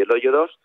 [0.00, 0.58] el hoyo 2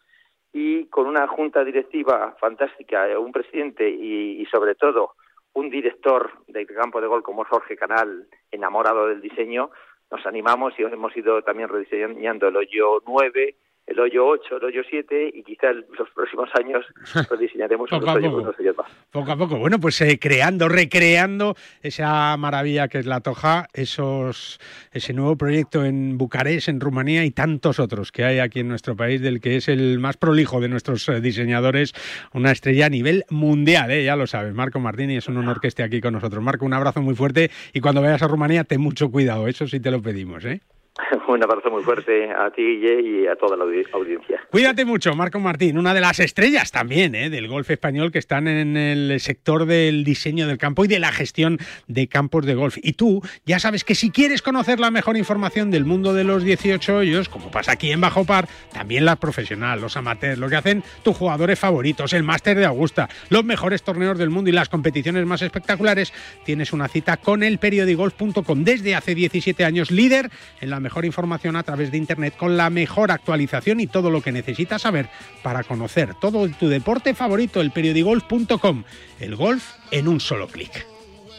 [0.54, 5.16] y con una junta directiva fantástica, un presidente y, y sobre todo
[5.54, 9.72] un director del campo de gol como Jorge Canal, enamorado del diseño,
[10.12, 13.56] nos animamos y hemos ido también rediseñando el hoyo 9,
[13.88, 16.86] el hoyo 8, el hoyo 7 y quizá en los próximos años
[17.28, 18.44] pues diseñaremos poco unos, a hoyos, poco.
[18.44, 18.92] unos hoyos más.
[19.12, 19.58] Poco a poco.
[19.58, 24.60] Bueno, pues eh, creando, recreando esa maravilla que es la Toja, esos,
[24.92, 28.96] ese nuevo proyecto en Bucarest, en Rumanía y tantos otros que hay aquí en nuestro
[28.96, 31.94] país, del que es el más prolijo de nuestros eh, diseñadores,
[32.34, 34.04] una estrella a nivel mundial, ¿eh?
[34.04, 34.54] ya lo sabes.
[34.54, 36.44] Marco Martini, es un honor que esté aquí con nosotros.
[36.44, 39.80] Marco, un abrazo muy fuerte y cuando vayas a Rumanía, ten mucho cuidado, eso sí
[39.80, 40.44] te lo pedimos.
[40.46, 40.62] ¿eh?
[41.28, 44.40] Un abrazo muy fuerte a ti, Guille, y a toda la audi- audiencia.
[44.50, 47.30] Cuídate mucho, Marco Martín, una de las estrellas también ¿eh?
[47.30, 51.12] del golf español que están en el sector del diseño del campo y de la
[51.12, 52.78] gestión de campos de golf.
[52.82, 56.44] Y tú ya sabes que si quieres conocer la mejor información del mundo de los
[56.44, 60.56] 18 hoyos, como pasa aquí en Bajo Par, también la profesional, los amateurs, lo que
[60.56, 64.70] hacen tus jugadores favoritos, el máster de Augusta, los mejores torneos del mundo y las
[64.70, 66.14] competiciones más espectaculares,
[66.46, 70.30] tienes una cita con el periodigolf.com desde hace 17 años, líder
[70.62, 74.22] en la mejor información a través de Internet con la mejor actualización y todo lo
[74.22, 75.10] que necesitas saber
[75.42, 78.84] para conocer todo tu deporte favorito, el periodigolf.com.
[79.20, 80.86] El golf en un solo clic.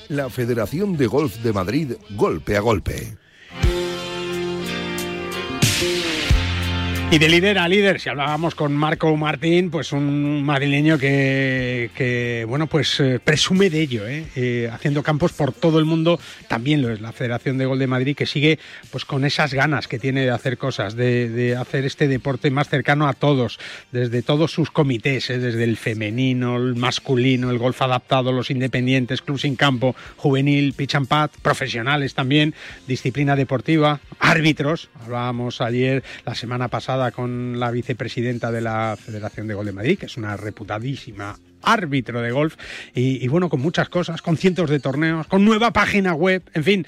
[0.08, 3.16] La Federación de Golf de Madrid, golpe a golpe.
[7.08, 12.66] Y de líder a líder, si hablábamos con Marco Martín, pues un madrileño que, bueno,
[12.66, 14.26] pues eh, presume de ello, ¿eh?
[14.34, 17.86] Eh, haciendo campos por todo el mundo, también lo es la Federación de Gol de
[17.86, 18.58] Madrid, que sigue
[18.90, 23.06] pues con esas ganas que tiene de hacer cosas, de, hacer este deporte más cercano
[23.06, 23.60] a todos,
[23.92, 29.38] desde todos sus comités, desde el femenino, el masculino, el golf adaptado, los independientes, club
[29.38, 32.52] sin campo, juvenil, pitch and pad, profesionales también,
[32.88, 39.54] disciplina deportiva, árbitros, hablábamos ayer, la semana pasada, con la vicepresidenta de la Federación de
[39.54, 42.56] Gol de Madrid, que es una reputadísima árbitro de golf
[42.94, 46.64] y, y, bueno, con muchas cosas, con cientos de torneos, con nueva página web, en
[46.64, 46.86] fin,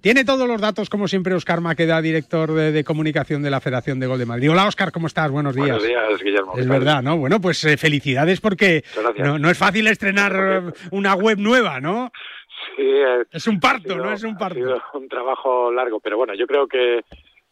[0.00, 4.00] tiene todos los datos como siempre Oscar Maqueda, director de, de comunicación de la Federación
[4.00, 4.50] de Gol de Madrid.
[4.50, 5.30] Hola Oscar, ¿cómo estás?
[5.30, 5.78] Buenos días.
[5.78, 6.56] Buenos días, Guillermo.
[6.56, 7.18] Es verdad, ¿no?
[7.18, 8.84] Bueno, pues eh, felicidades porque
[9.18, 12.12] no, no, es fácil estrenar una web nueva, ¿no?
[12.76, 14.12] Sí, eh, es un parto, sido, ¿no?
[14.12, 14.58] Es un parto.
[14.58, 17.00] Ha sido un trabajo largo, pero bueno, yo creo que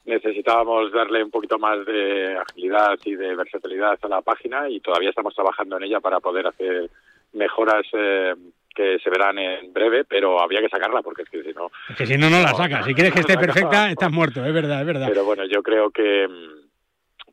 [0.08, 5.10] necesitábamos darle un poquito más de agilidad y de versatilidad a la página y todavía
[5.10, 6.90] estamos trabajando en ella para poder hacer
[7.34, 8.34] mejoras eh,
[8.74, 11.70] que se verán en breve, pero había que sacarla porque es que si no...
[11.90, 12.86] Es que si no, no la sacas.
[12.86, 15.08] Si quieres que esté perfecta, estás muerto, es verdad, es verdad.
[15.08, 16.26] Pero bueno, yo creo que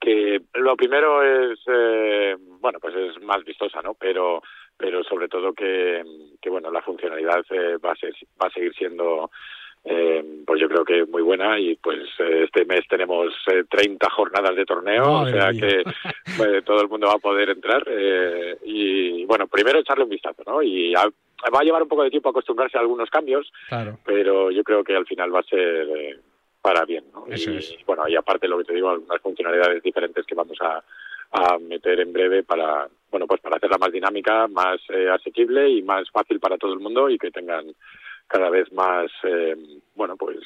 [0.02, 4.44] que lo primero es eh, bueno pues es más vistosa no pero
[4.78, 6.04] pero sobre todo que,
[6.40, 9.32] que bueno la funcionalidad eh, va a ser, va a seguir siendo
[9.86, 14.56] eh, pues yo creo que muy buena y pues este mes tenemos eh, 30 jornadas
[14.56, 15.62] de torneo, Madre o sea mía.
[15.62, 15.84] que
[16.38, 20.42] pues, todo el mundo va a poder entrar eh, y bueno, primero echarle un vistazo,
[20.46, 20.62] ¿no?
[20.64, 21.06] Y a-
[21.54, 24.00] va a llevar un poco de tiempo acostumbrarse a algunos cambios, Claro.
[24.04, 26.20] pero yo creo que al final va a ser eh,
[26.62, 27.26] para bien, ¿no?
[27.30, 27.76] Eso y es.
[27.86, 30.84] bueno, y aparte lo que te digo, algunas funcionalidades diferentes que vamos a,
[31.32, 35.84] a meter en breve para bueno pues para hacerla más dinámica, más eh, asequible y
[35.84, 37.66] más fácil para todo el mundo y que tengan
[38.28, 39.56] cada vez más eh,
[39.96, 40.38] bueno pues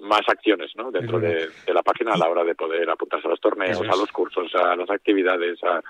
[0.00, 0.90] más acciones ¿no?
[0.90, 3.96] dentro de, de la página a la hora de poder apuntarse a los torneos, a
[3.96, 5.80] los cursos, a las actividades, a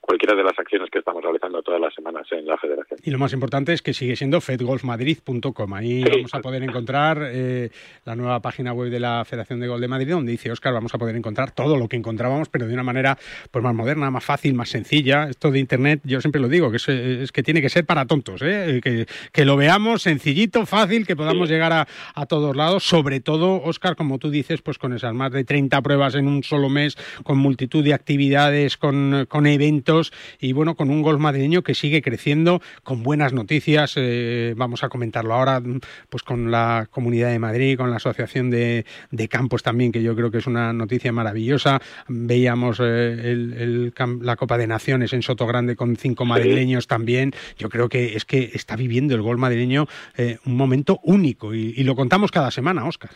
[0.00, 3.00] cualquiera de las acciones que estamos realizando todas las semanas en la federación.
[3.02, 5.72] Y lo más importante es que sigue siendo fedgolfmadrid.com.
[5.74, 6.10] Ahí Sí.
[6.10, 7.70] vamos a poder encontrar eh,
[8.04, 10.94] la nueva página web de la Federación de Gol de Madrid, donde dice Oscar, vamos
[10.94, 13.16] a poder encontrar todo lo que encontrábamos, pero de una manera
[13.50, 15.24] pues más moderna, más fácil, más sencilla.
[15.30, 18.04] Esto de Internet, yo siempre lo digo, que es, es que tiene que ser para
[18.04, 18.80] tontos, ¿eh?
[18.82, 22.63] que, que lo veamos sencillito, fácil, que podamos llegar a, a todos lados.
[22.80, 26.42] Sobre todo, Oscar, como tú dices, pues con esas más de 30 pruebas en un
[26.42, 31.62] solo mes, con multitud de actividades, con, con eventos y bueno, con un golf madrileño
[31.62, 33.94] que sigue creciendo, con buenas noticias.
[33.96, 35.62] eh, vamos a comentarlo ahora,
[36.08, 40.14] pues con la Comunidad de Madrid, con la Asociación de, de Campos también, que yo
[40.16, 41.80] creo que es una noticia maravillosa.
[42.08, 42.84] Veíamos eh,
[43.32, 47.32] el- el la Copa de Naciones en Soto Grande con cinco madrileños también.
[47.58, 49.86] Yo creo que es que está viviendo el gol madrileño
[50.16, 53.10] eh, un momento único y, y lo contamos cada semana, Óscar.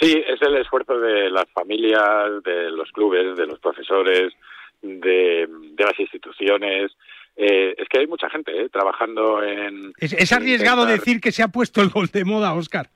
[0.00, 4.32] Sí, es el esfuerzo de las familias, de los clubes, de los profesores,
[4.80, 6.92] de, de las instituciones.
[7.36, 9.92] Eh, es que hay mucha gente eh, trabajando en...
[9.98, 12.88] Es, es en arriesgado decir que se ha puesto el gol de moda, Óscar.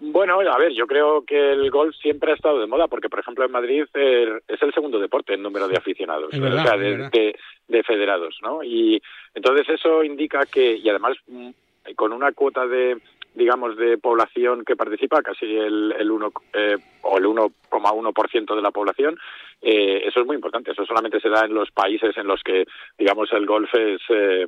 [0.00, 3.20] Bueno, a ver, yo creo que el golf siempre ha estado de moda, porque por
[3.20, 6.76] ejemplo en Madrid eh, es el segundo deporte en número de aficionados, verdad, o sea,
[6.76, 7.34] de-
[7.68, 8.62] de federados, ¿no?
[8.62, 9.00] Y
[9.34, 11.50] entonces eso indica que, y además mm,
[11.96, 12.98] con una cuota de,
[13.34, 18.70] digamos, de población que participa, casi el, el 1 eh, o el 1,1% de la
[18.70, 19.18] población,
[19.60, 20.70] eh, eso es muy importante.
[20.70, 22.64] Eso solamente se da en los países en los que,
[22.98, 24.46] digamos, el golf es eh,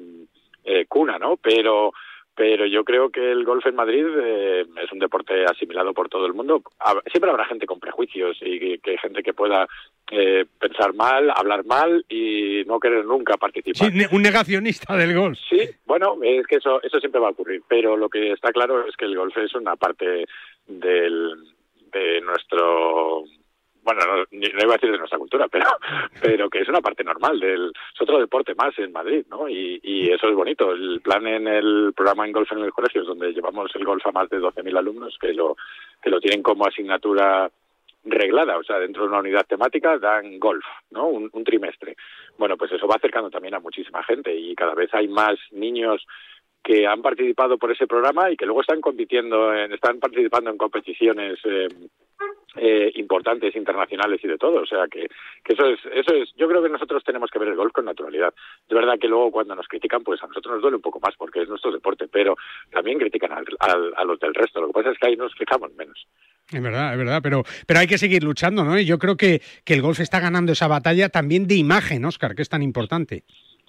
[0.65, 1.37] eh cuna, ¿no?
[1.37, 1.93] Pero
[2.37, 6.27] pero yo creo que el golf en Madrid eh, es un deporte asimilado por todo
[6.27, 6.63] el mundo.
[7.11, 9.67] Siempre habrá gente con prejuicios y que, gente que pueda
[10.11, 13.91] eh, pensar mal, hablar mal y no querer nunca participar.
[13.91, 15.39] Sí, un negacionista del golf.
[15.49, 17.63] Sí, bueno, es que eso, eso siempre va a ocurrir.
[17.67, 20.27] Pero lo que está claro es que el golf es una parte
[20.67, 21.33] del,
[21.91, 23.25] de nuestro
[23.87, 25.65] bueno, no, no, iba a decir de nuestra cultura, pero,
[26.21, 29.49] pero que es una parte normal del, es otro deporte más en Madrid, ¿no?
[29.49, 30.73] Y, y eso es bonito.
[30.73, 34.05] El plan en el programa en golf en el colegio es donde llevamos el golf
[34.07, 35.57] a más de 12.000 alumnos que lo,
[36.03, 37.49] que lo tienen como asignatura
[38.05, 41.07] reglada, o sea, dentro de una unidad temática dan golf, ¿no?
[41.07, 41.97] Un, un, trimestre.
[42.39, 46.07] Bueno, pues eso va acercando también a muchísima gente y cada vez hay más niños
[46.67, 50.59] que han participado por ese programa y que luego están compitiendo, en, están participando en
[50.59, 51.69] competiciones eh,
[52.57, 55.07] eh, importantes internacionales y de todo o sea que,
[55.45, 57.85] que eso es eso es yo creo que nosotros tenemos que ver el golf con
[57.85, 58.35] naturalidad
[58.69, 61.15] de verdad que luego cuando nos critican pues a nosotros nos duele un poco más
[61.17, 62.35] porque es nuestro deporte pero
[62.71, 65.35] también critican al, al, a los del resto lo que pasa es que ahí nos
[65.35, 66.07] fijamos menos
[66.53, 68.79] es verdad, es verdad, pero, pero hay que seguir luchando, ¿no?
[68.79, 72.37] Y yo creo que, que el golf está ganando esa batalla también de imagen, Oscar,
[72.37, 73.25] que es tan importante.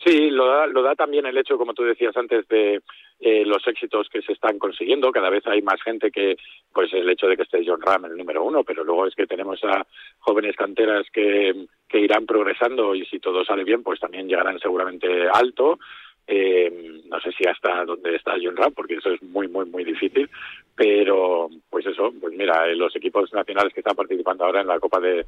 [0.07, 2.79] Sí, lo da, lo da también el hecho, como tú decías antes, de
[3.19, 5.11] eh, los éxitos que se están consiguiendo.
[5.11, 6.37] Cada vez hay más gente que,
[6.71, 9.27] pues el hecho de que esté John Ram el número uno, pero luego es que
[9.27, 9.85] tenemos a
[10.19, 15.27] jóvenes canteras que, que irán progresando y si todo sale bien, pues también llegarán seguramente
[15.27, 15.77] alto.
[16.25, 19.83] Eh, no sé si hasta dónde está John Ram, porque eso es muy, muy, muy
[19.83, 20.29] difícil,
[20.73, 24.79] pero pues eso, pues mira, eh, los equipos nacionales que están participando ahora en la
[24.79, 25.25] Copa de,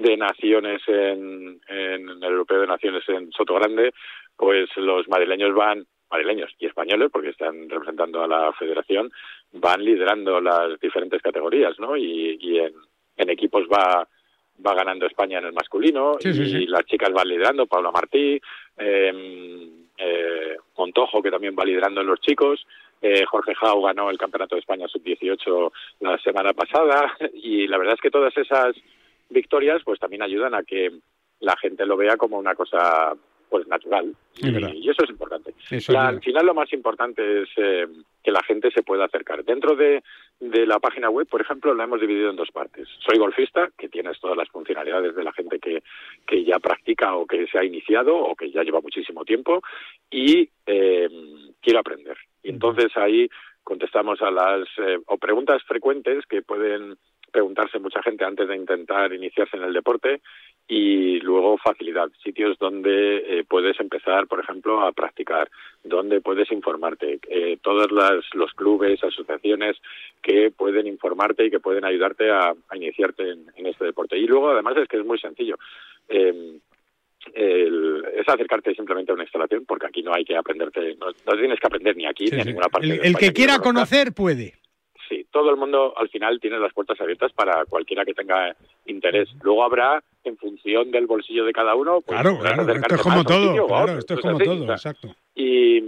[0.00, 3.92] de Naciones en, en el Europeo de Naciones en Soto Grande,
[4.36, 9.12] pues los madrileños van madrileños y españoles, porque están representando a la federación,
[9.52, 11.96] van liderando las diferentes categorías, ¿no?
[11.96, 12.72] Y, y en,
[13.16, 14.08] en equipos va
[14.66, 18.40] va ganando España en el masculino sí, sí, y las chicas van liderando, Paula Martí,
[18.76, 22.66] eh, eh, Montojo que también va liderando en los chicos,
[23.02, 27.94] eh, Jorge Jau ganó el Campeonato de España Sub-18 la semana pasada y la verdad
[27.94, 28.76] es que todas esas
[29.30, 30.90] victorias pues también ayudan a que
[31.40, 33.14] la gente lo vea como una cosa
[33.48, 35.52] pues natural y, y eso es importante.
[35.70, 37.86] Eso la, al final lo más importante es eh,
[38.22, 39.44] que la gente se pueda acercar.
[39.44, 40.02] Dentro de,
[40.38, 42.88] de la página web, por ejemplo, la hemos dividido en dos partes.
[43.00, 45.82] Soy golfista, que tienes todas las funcionalidades de la gente que,
[46.26, 49.60] que ya practica o que se ha iniciado o que ya lleva muchísimo tiempo
[50.10, 51.08] y eh,
[51.60, 52.16] quiero aprender.
[52.44, 53.28] Y entonces ahí
[53.64, 56.96] contestamos a las eh, o preguntas frecuentes que pueden
[57.30, 60.20] preguntarse mucha gente antes de intentar iniciarse en el deporte
[60.68, 65.50] y luego facilidad, sitios donde eh, puedes empezar, por ejemplo, a practicar,
[65.82, 69.76] donde puedes informarte, eh, todos las, los clubes, asociaciones
[70.22, 74.16] que pueden informarte y que pueden ayudarte a, a iniciarte en, en, este deporte.
[74.16, 75.56] Y luego, además, es que es muy sencillo.
[76.08, 76.58] Eh,
[77.34, 81.38] el, es acercarte simplemente a una instalación, porque aquí no hay que aprenderte, no, no
[81.38, 82.48] tienes que aprender ni aquí Sí, ni sí.
[82.48, 82.86] ninguna parte.
[82.86, 84.59] El, de el que quiera conocer puede.
[85.10, 88.54] Sí, todo el mundo al final tiene las puertas abiertas para cualquiera que tenga
[88.86, 89.28] interés.
[89.42, 93.02] Luego habrá, en función del bolsillo de cada uno, pues Claro, podrás claro, esto es
[93.02, 95.08] como todo, sitio claro, esto es como así, todo, exacto.
[95.34, 95.78] y,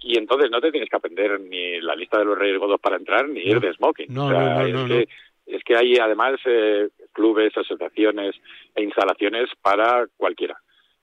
[0.00, 2.96] y entonces no te tienes que aprender ni la lista de los Reyes Godos para
[2.96, 4.06] entrar ni ir de smoking.
[4.08, 5.08] No, O sea, no, no, es, que,
[5.54, 8.34] es que hay además eh, clubes, asociaciones
[8.74, 10.56] e instalaciones para cualquiera.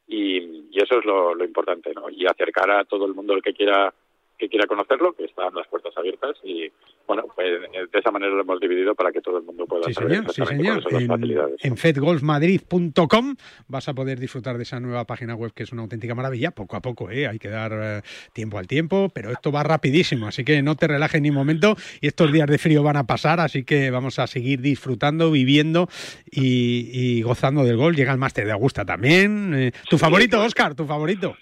[0.08, 0.38] Y,
[0.72, 2.10] y eso es lo, lo importante, ¿no?
[2.10, 3.94] Y acercar a todo el mundo el que quiera
[4.40, 6.72] que quiera conocerlo, que están las puertas abiertas y
[7.06, 7.48] bueno, pues
[7.92, 10.32] de esa manera lo hemos dividido para que todo el mundo pueda Sí, saber señor,
[10.34, 10.84] sí, señor.
[10.84, 13.36] cuáles son las En, en fedgolfmadrid.com
[13.68, 16.76] vas a poder disfrutar de esa nueva página web que es una auténtica maravilla, poco
[16.78, 17.28] a poco, ¿eh?
[17.28, 18.02] hay que dar eh,
[18.34, 21.76] tiempo al tiempo, pero esto va rapidísimo, así que no te relajes ni un momento
[22.00, 25.90] y estos días de frío van a pasar, así que vamos a seguir disfrutando, viviendo
[26.32, 27.96] y, y gozando del gol.
[27.96, 29.54] Llega el máster de Augusta también.
[29.54, 30.76] Eh, ¿Tu Sí, favorito, pues- Oscar?
[30.76, 31.36] ¿Tu favorito?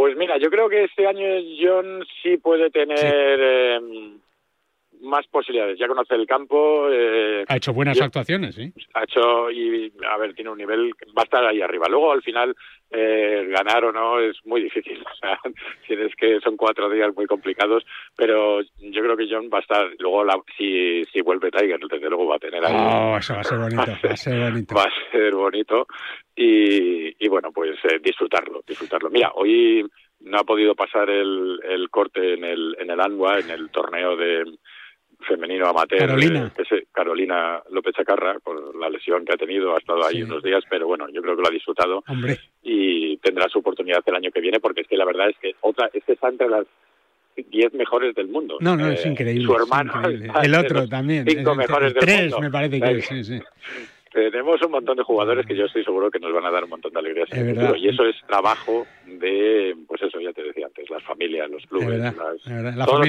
[0.00, 1.26] Pues mira, yo creo que este año
[1.60, 3.04] John sí puede tener Sí.
[3.06, 3.80] eh,
[5.02, 5.78] más posibilidades.
[5.78, 8.72] Ya conoce el campo, eh, Ha hecho buenas Yo- actuaciones, ¿sí?
[8.94, 12.22] ha hecho y a ver tiene un nivel va a estar ahí arriba luego al
[12.22, 12.54] final
[12.90, 15.38] eh, ganar o no es muy difícil o sea
[15.86, 17.84] tienes que son cuatro días muy complicados
[18.16, 22.08] pero yo creo que John va a estar luego la, si si vuelve Tiger desde
[22.08, 23.76] luego va a tener ahí Oh, eso va a ser bonito,
[24.06, 24.74] va a ser bonito.
[24.74, 25.86] va a ser bonito
[26.36, 29.86] y, y bueno pues eh, disfrutarlo disfrutarlo mira hoy
[30.20, 34.16] no ha podido pasar el, el corte en el en el Anwa en el torneo
[34.16, 34.44] de
[35.26, 36.52] femenino amateur Carolina.
[36.70, 40.22] eh, Carolina López Chacarra por la lesión que ha tenido ha estado ahí Sí.
[40.22, 44.02] unos días pero bueno yo creo que lo ha disfrutado Hombre, y tendrá su oportunidad
[44.06, 46.28] el año que viene porque es que la verdad es que otra es que está
[46.28, 46.66] entre las
[47.36, 48.58] 10 mejores del mundo.
[48.60, 49.46] No, no, es increíble.
[49.46, 49.92] Su hermano.
[50.42, 51.24] El otro también.
[51.26, 52.40] Cinco mejores del tres, mundo.
[52.40, 53.40] me parece que sí, sí.
[54.12, 56.70] Tenemos un montón de jugadores que yo estoy seguro que nos van a dar un
[56.70, 57.56] montón de alegrías Es.
[57.80, 61.68] Y eso es trabajo de, pues eso ya te decía antes, las familias, los Es
[61.68, 62.74] clubes, verdad, las- verdad.
[62.76, 62.98] La todos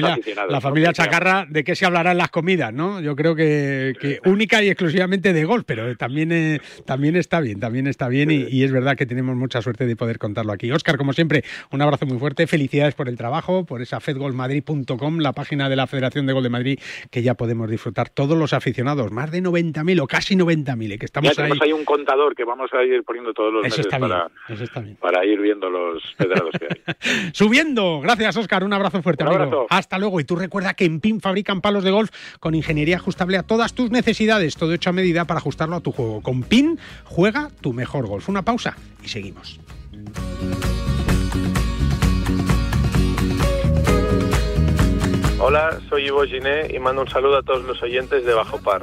[0.62, 2.72] familia, sean- Chacarra, ¿de qué se hablará en las comidas?
[2.72, 3.00] no?
[3.00, 7.58] Yo creo que, que única y exclusivamente de golf, pero también, eh, también está bien,
[7.60, 10.70] también está bien y, y es verdad que tenemos mucha suerte de poder contarlo aquí.
[10.70, 11.42] Óscar, como siempre,
[11.72, 15.86] un abrazo muy fuerte, felicidades por el trabajo, por esa fedgolmadrid.com, la página de la
[15.86, 16.78] Federación de Gol de Madrid,
[17.10, 21.04] que ya podemos disfrutar todos los aficionados, más de 90.000 o casi 90.000, eh, que
[21.04, 23.86] Ya estamos tenemos ahí un contador que vamos a ir poniendo todos los Eso meses
[23.86, 24.96] está bien, para, eso está bien.
[24.96, 27.30] para ir viendo los federados que hay.
[27.32, 28.00] Subiendo.
[28.00, 28.64] Gracias, Oscar.
[28.64, 29.42] Un abrazo fuerte, Un amigo.
[29.44, 29.66] abrazo.
[29.70, 30.20] Hasta luego.
[30.20, 33.74] Y tú recuerda que en PIN fabrican palos de golf con ingeniería ajustable a todas
[33.74, 34.56] tus necesidades.
[34.56, 36.20] Todo hecho a medida para ajustarlo a tu juego.
[36.22, 38.28] Con PIN, juega tu mejor golf.
[38.28, 39.58] Una pausa y seguimos.
[45.38, 48.82] Hola, soy Ivo Giné y mando un saludo a todos los oyentes de Bajo Par.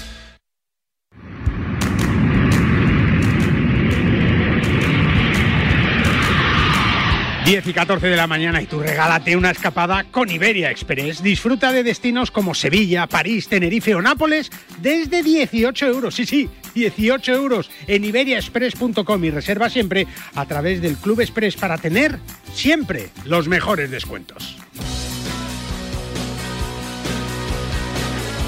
[7.51, 11.21] 10 y 14 de la mañana y tú regálate una escapada con Iberia Express.
[11.21, 16.15] Disfruta de destinos como Sevilla, París, Tenerife o Nápoles desde 18 euros.
[16.15, 21.77] Sí, sí, 18 euros en iberiaexpress.com y reserva siempre a través del Club Express para
[21.77, 22.19] tener
[22.53, 24.55] siempre los mejores descuentos.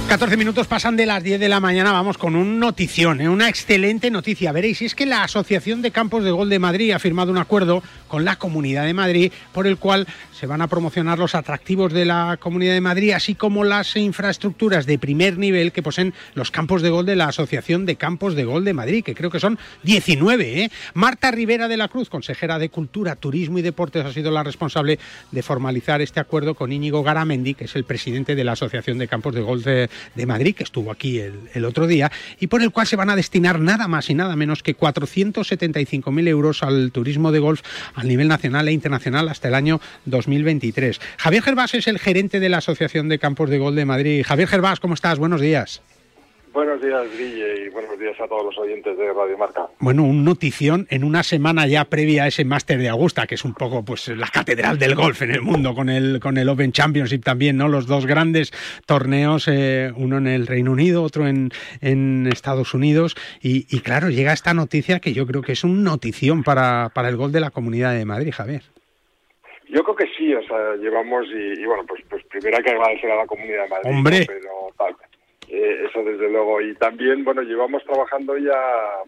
[0.07, 3.29] 14 minutos pasan de las 10 de la mañana, vamos con un notición, ¿eh?
[3.29, 4.51] una excelente noticia.
[4.51, 7.81] Veréis, es que la Asociación de Campos de Gol de Madrid ha firmado un acuerdo
[8.07, 12.05] con la Comunidad de Madrid por el cual se van a promocionar los atractivos de
[12.05, 16.81] la Comunidad de Madrid, así como las infraestructuras de primer nivel que poseen los campos
[16.81, 19.57] de gol de la Asociación de Campos de Gol de Madrid, que creo que son
[19.83, 20.63] 19.
[20.63, 20.71] ¿eh?
[20.93, 24.99] Marta Rivera de la Cruz, consejera de Cultura, Turismo y Deportes, ha sido la responsable
[25.31, 29.07] de formalizar este acuerdo con Íñigo Garamendi, que es el presidente de la Asociación de
[29.07, 32.61] Campos de Gol de, de Madrid, que estuvo aquí el, el, otro día, y por
[32.61, 36.91] el cual se van a destinar nada más y nada menos que 475.000 euros al
[36.91, 37.61] turismo de golf
[37.95, 40.99] a nivel nacional e internacional hasta el año 2023.
[41.17, 44.23] Javier Gervás es el gerente de la Asociación de Campos de Gol de Madrid.
[44.25, 45.19] Javier Gervás, ¿cómo estás?
[45.19, 45.81] Buenos días.
[46.53, 49.67] Buenos días, Guille, y buenos días a todos los oyentes de Radio Marca.
[49.79, 53.43] Bueno, un notición en una semana ya previa a ese Máster de Augusta, que es
[53.43, 56.71] un poco pues la catedral del golf en el mundo, con el, con el Open
[56.71, 57.67] Championship también, ¿no?
[57.69, 58.51] Los dos grandes
[58.85, 61.49] torneos, eh, uno en el Reino Unido, otro en,
[61.81, 63.15] en Estados Unidos.
[63.41, 67.09] Y, y, claro, llega esta noticia que yo creo que es un notición para, para
[67.09, 68.61] el gol de la Comunidad de Madrid, Javier.
[69.69, 72.69] Yo creo que sí, o sea, llevamos, y, y bueno, pues, pues primero hay que
[72.69, 73.89] agradecer a la Comunidad de Madrid.
[73.89, 74.25] Hombre.
[74.27, 74.95] Pero tal
[75.53, 76.59] eh, eso desde luego.
[76.61, 78.59] Y también bueno llevamos trabajando ya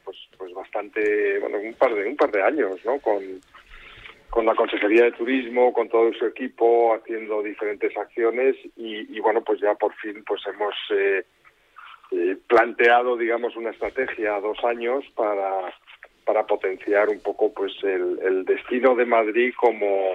[0.04, 3.42] pues pues bastante bueno un par de un par de años no con
[4.30, 9.42] con la consejería de turismo con todo su equipo haciendo diferentes acciones y, y bueno
[9.42, 11.24] pues ya por fin pues hemos eh,
[12.12, 15.74] eh, planteado digamos una estrategia a dos años para
[16.26, 20.14] para potenciar un poco pues el, el destino de Madrid como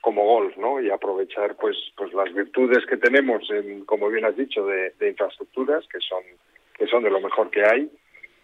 [0.00, 0.80] como golf, ¿no?
[0.80, 5.86] Y aprovechar pues pues las virtudes que tenemos en, como bien has dicho, de, infraestructuras
[5.88, 6.22] que son
[6.74, 7.90] que son de lo mejor que hay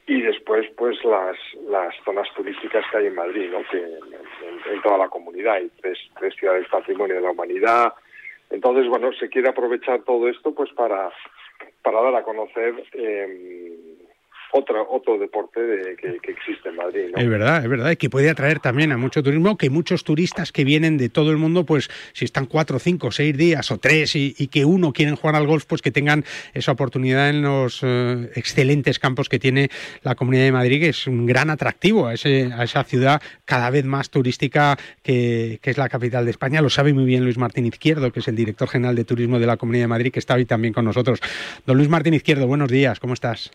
[0.07, 1.37] y después pues las
[1.69, 3.63] las zonas turísticas que hay en Madrid, ¿no?
[3.71, 7.95] Que en, toda la comunidad hay tres tres ciudades patrimonio de la humanidad.
[8.51, 11.13] Entonces bueno se quiere aprovechar todo esto pues para
[11.83, 13.94] para dar a conocer eh,
[14.57, 17.07] otro, otro deporte de, que, existe en Madrid.
[17.13, 17.21] ¿no?
[17.21, 20.53] Es verdad, es verdad, y que puede atraer también a mucho turismo, que muchos turistas
[20.53, 24.15] que vienen de todo el mundo, pues si están cuatro, cinco, seis días o tres
[24.15, 28.31] y, que uno quieren jugar al golf, pues que tengan esa oportunidad en los eh,
[28.37, 29.71] excelentes campos que tiene
[30.03, 33.71] la Comunidad de Madrid, que es un gran atractivo a, ese, a esa ciudad cada
[33.71, 36.63] vez más turística que, es la capital de España.
[36.63, 39.47] Lo sabe muy bien Luis Martín Izquierdo, que es el director general de turismo de
[39.47, 41.21] la Comunidad de Madrid, que está hoy también con nosotros.
[41.67, 43.51] Don Luis Martín Izquierdo, buenos días, ¿cómo estás?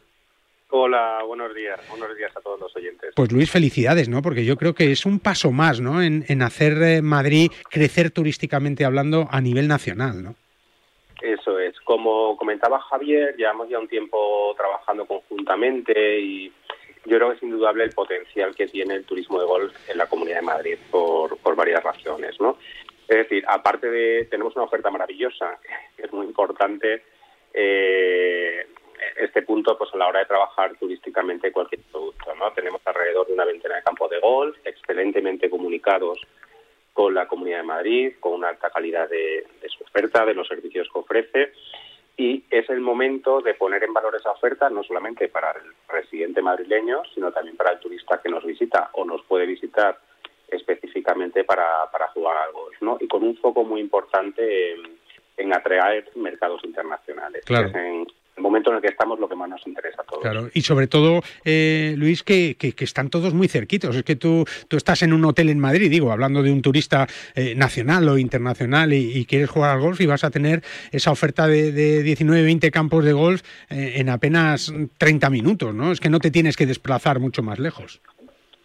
[0.71, 1.79] Hola, buenos días.
[1.89, 3.13] Buenos días a todos los oyentes.
[3.15, 4.21] Pues Luis, felicidades, ¿no?
[4.21, 6.01] Porque yo creo que es un paso más, ¿no?
[6.01, 10.35] En, en hacer Madrid crecer turísticamente hablando a nivel nacional, ¿no?
[11.21, 11.79] Eso es.
[11.81, 16.53] Como comentaba Javier, llevamos ya un tiempo trabajando conjuntamente y
[17.05, 20.05] yo creo que es indudable el potencial que tiene el turismo de golf en la
[20.05, 22.57] Comunidad de Madrid por, por varias razones, ¿no?
[23.07, 25.57] Es decir, aparte de, tenemos una oferta maravillosa,
[25.97, 27.03] que es muy importante,
[27.53, 28.67] eh,
[29.17, 32.33] este punto pues a la hora de trabajar turísticamente cualquier producto.
[32.35, 32.51] ¿no?
[32.51, 36.19] Tenemos alrededor de una veintena de campos de golf, excelentemente comunicados
[36.93, 40.47] con la Comunidad de Madrid, con una alta calidad de, de, su oferta, de los
[40.47, 41.53] servicios que ofrece.
[42.17, 46.41] Y es el momento de poner en valor esa oferta no solamente para el residente
[46.41, 49.97] madrileño, sino también para el turista que nos visita o nos puede visitar
[50.49, 52.75] específicamente para, para jugar al golf.
[52.81, 52.97] ¿no?
[52.99, 54.99] Y con un foco muy importante en,
[55.37, 57.45] en atraer mercados internacionales.
[57.45, 57.69] Claro.
[57.73, 58.05] En,
[58.39, 60.21] el momento en el que estamos lo que más nos interesa a todos.
[60.21, 63.95] Claro, y sobre todo, eh, Luis, que, que, que, están todos muy cerquitos.
[63.95, 67.05] Es que tú, tú estás en un hotel en Madrid, digo, hablando de un turista
[67.35, 71.11] eh, nacional o internacional y, y, quieres jugar al golf y vas a tener esa
[71.11, 75.91] oferta de, de 19, 20 campos de golf eh, en apenas 30 minutos, ¿no?
[75.91, 78.01] Es que no te tienes que desplazar mucho más lejos.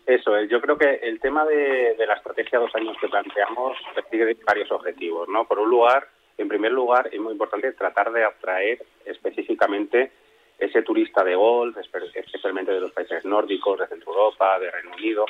[0.06, 0.48] Eso es.
[0.50, 4.70] Yo creo que el tema de, de la estrategia dos años que planteamos persigue varios
[4.70, 5.46] objetivos, ¿no?
[5.46, 10.12] Por un lugar, en primer lugar, es muy importante tratar de atraer específicamente
[10.58, 11.76] ese turista de golf,
[12.14, 15.26] especialmente de los países nórdicos, de Centro Europa, de Reino Unido,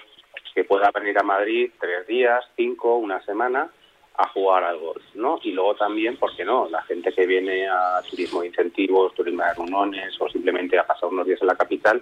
[0.54, 3.70] que pueda venir a Madrid tres días, cinco, una semana
[4.16, 5.40] a jugar al golf, ¿no?
[5.42, 6.68] Y luego también, ¿por qué no?
[6.68, 11.08] La gente que viene a turismo de incentivos, turismo de reuniones o simplemente a pasar
[11.08, 12.00] unos días en la capital,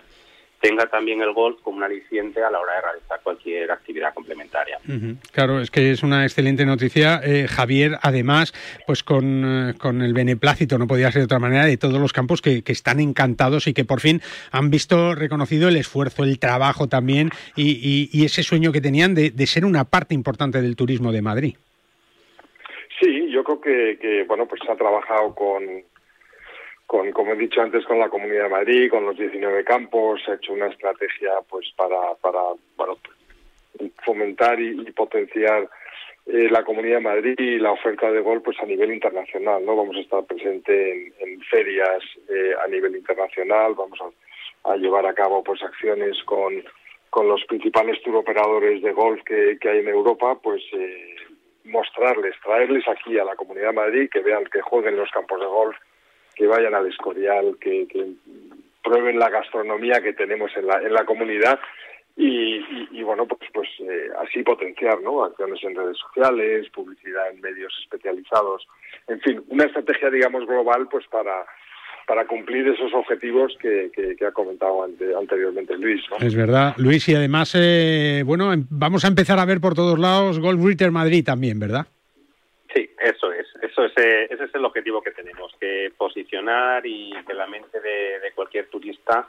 [0.62, 4.78] tenga también el golf como un aliciente a la hora de realizar cualquier actividad complementaria.
[5.32, 7.20] Claro, es que es una excelente noticia.
[7.24, 8.54] Eh, Javier, además,
[8.86, 12.12] pues con, eh, con, el beneplácito, no podía ser de otra manera, de todos los
[12.12, 14.22] campos que, están encantados y que por fin
[14.52, 19.64] han visto reconocido el esfuerzo, el trabajo también y, ese sueño que tenían de, ser
[19.64, 21.56] una parte importante del turismo de Madrid.
[23.00, 25.64] Sí, yo creo que, que bueno, pues se ha trabajado con,
[26.92, 30.32] con, como he dicho antes, con la Comunidad de Madrid, con los 19 campos, se
[30.32, 31.96] ha hecho una estrategia pues para,
[34.04, 35.70] fomentar y, potenciar
[36.26, 39.74] eh, la Comunidad de Madrid y la oferta de golf pues a nivel internacional, ¿no?
[39.74, 43.98] Vamos a estar presente en, ferias eh, a nivel internacional, vamos
[44.64, 46.62] a, llevar a cabo pues acciones con,
[47.26, 51.16] los principales tour operadores de golf que, que hay en Europa, pues eh,
[51.64, 55.46] mostrarles, traerles aquí a la Comunidad de Madrid, que vean que jueguen los campos de
[55.46, 55.76] golf
[56.34, 57.86] que vayan al Escorial, que,
[58.82, 61.60] prueben la gastronomía que tenemos en la, en la comunidad
[62.16, 65.24] y, bueno, pues, pues eh, así potenciar, ¿no?
[65.24, 68.66] Acciones en redes sociales, publicidad en medios especializados,
[69.08, 71.46] en fin, una estrategia, digamos, global, pues para
[72.06, 76.02] para cumplir esos objetivos que, ha comentado anteriormente Luis.
[76.10, 76.26] ¿no?
[76.26, 79.98] Es verdad, Luis, y además, eh, bueno, em, vamos a empezar a ver por todos
[79.98, 81.86] lados Golf Ritter Madrid también, ¿verdad?
[83.72, 83.92] Eso es.
[83.92, 87.80] Eso es, eh, ese es el objetivo que tenemos, que posicionar y que la mente
[87.80, 89.28] de, cualquier turista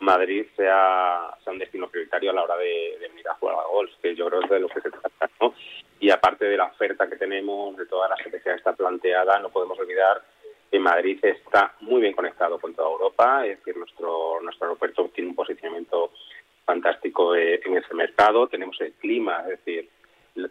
[0.00, 3.90] Madrid sea, sea, un destino prioritario a la hora de, venir a jugar a golf,
[4.02, 5.54] que yo creo que es de lo que se trata, ¿no?
[5.98, 9.48] Y aparte de la oferta que tenemos, de toda la estrategia que está planteada, no
[9.48, 10.22] podemos olvidar
[10.70, 15.30] que Madrid está muy bien conectado con toda Europa, es decir, nuestro, nuestro aeropuerto tiene
[15.30, 16.12] un posicionamiento
[16.64, 19.88] fantástico eh, en ese mercado, tenemos el clima, es decir,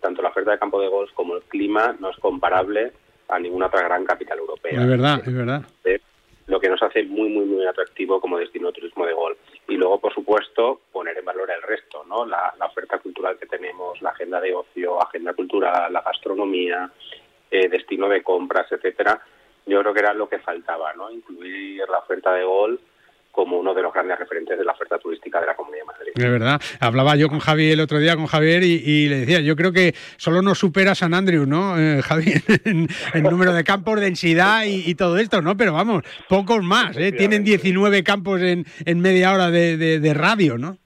[0.02, 2.92] tanto la oferta de campo de golf como el clima no es comparable
[3.30, 4.82] a ninguna otra gran capital europea.
[4.82, 5.64] Es verdad, es verdad.
[6.48, 9.38] Lo que nos hace muy, muy, muy atractivo como destino de turismo de golf.
[9.68, 12.26] Y luego, por supuesto, poner en valor el resto, ¿no?
[12.26, 16.90] La, oferta cultural que tenemos, la agenda de ocio, agenda cultural, la gastronomía,
[17.52, 19.22] eh, destino de compras, etcétera.
[19.68, 21.12] Yo creo que era lo que faltaba, ¿no?
[21.12, 22.82] Incluir la oferta de golf
[23.32, 26.12] como uno de los grandes referentes de la oferta turística de la Comunidad de Madrid.
[26.16, 26.62] De verdad.
[26.80, 29.94] Hablaba yo con Javier el otro día, con Javier, y, le decía, yo creo que
[30.18, 32.42] solo nos supera San Andrew, ¿no, eh, Javier?
[32.66, 32.88] en,
[33.24, 35.56] número de campos, densidad y, todo esto, ¿no?
[35.56, 37.12] Pero vamos, pocos más, ¿eh?
[37.12, 40.78] Tienen 19 campos en, en media hora de, de radio, ¿no?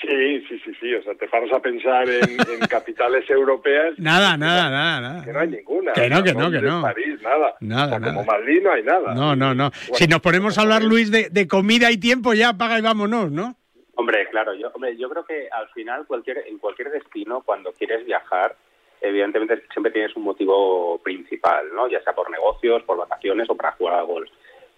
[0.00, 0.42] Sí,
[0.82, 0.94] sí.
[0.94, 2.36] O sea, te paras a pensar en,
[2.68, 3.94] capitales europeas.
[3.98, 5.24] Nada, nada, nada, nada.
[5.24, 5.92] Que no hay ninguna.
[5.92, 6.82] Que no, que no, que no.
[6.82, 7.54] París, nada.
[7.60, 8.14] Nada, nada.
[8.14, 9.14] Como Madrid no hay nada.
[9.14, 9.70] No, no, no.
[9.94, 13.30] si nos ponemos a hablar, Luis, de, de, comida y tiempo, ya paga y vámonos,
[13.30, 13.56] ¿no?
[13.94, 14.54] Hombre, claro.
[14.54, 18.56] Yo, hombre, yo creo que al final, cualquier, en cualquier destino, cuando quieres viajar,
[19.00, 21.88] evidentemente siempre tienes un motivo principal, ¿no?
[21.88, 24.30] Ya sea por negocios, por vacaciones o para jugar a golf.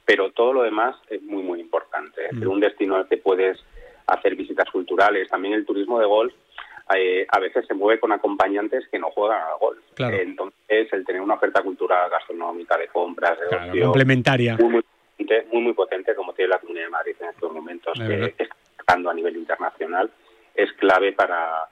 [0.05, 2.29] Pero todo lo demás es muy, muy importante.
[2.33, 2.47] Mm.
[2.49, 3.64] Un destino al que puedes
[4.07, 5.29] hacer visitas culturales.
[5.29, 6.33] También el turismo de golf
[6.95, 9.81] eh, a veces se mueve con acompañantes que no juegan al golf.
[9.99, 14.57] entonces, el tener una oferta cultural gastronómica, de compras, de ocio, complementaria.
[14.57, 14.83] Muy
[15.53, 19.37] muy, potente, como tiene la Comunidad de Madrid en estos momentos, que está a nivel
[19.37, 20.11] internacional,
[20.55, 21.69] es clave para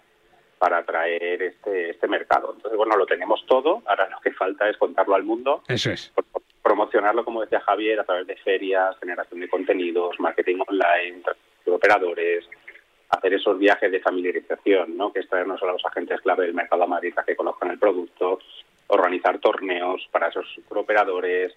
[0.62, 2.52] para atraer este, este mercado.
[2.54, 5.64] Entonces, bueno, lo tenemos todo, ahora lo que falta es contarlo al mundo.
[5.66, 6.12] Eso es.
[6.62, 11.22] Promocionarlo, como decía Javier, a través de ferias, generación de contenidos, marketing online,
[11.72, 12.48] operadores,
[13.08, 15.12] hacer esos viajes de familiarización, ¿no?
[15.12, 18.38] que es traernos a los agentes clave del mercado Madrid a que conozcan el producto,
[18.88, 21.52] organizar torneos para esos operadores,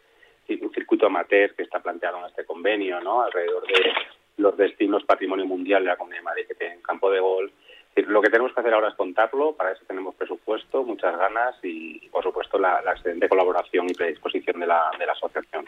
[0.61, 3.21] un circuito amateur que está planteado en este convenio, ¿no?
[3.21, 3.93] alrededor de
[4.37, 7.51] los destinos patrimonio mundial de la Comunidad de Madrid que tienen campo de golf,
[8.03, 11.99] lo que tenemos que hacer ahora es contarlo, para eso tenemos presupuesto, muchas ganas y,
[12.09, 15.65] por supuesto, la, excelente colaboración y predisposición de la, de la asociación.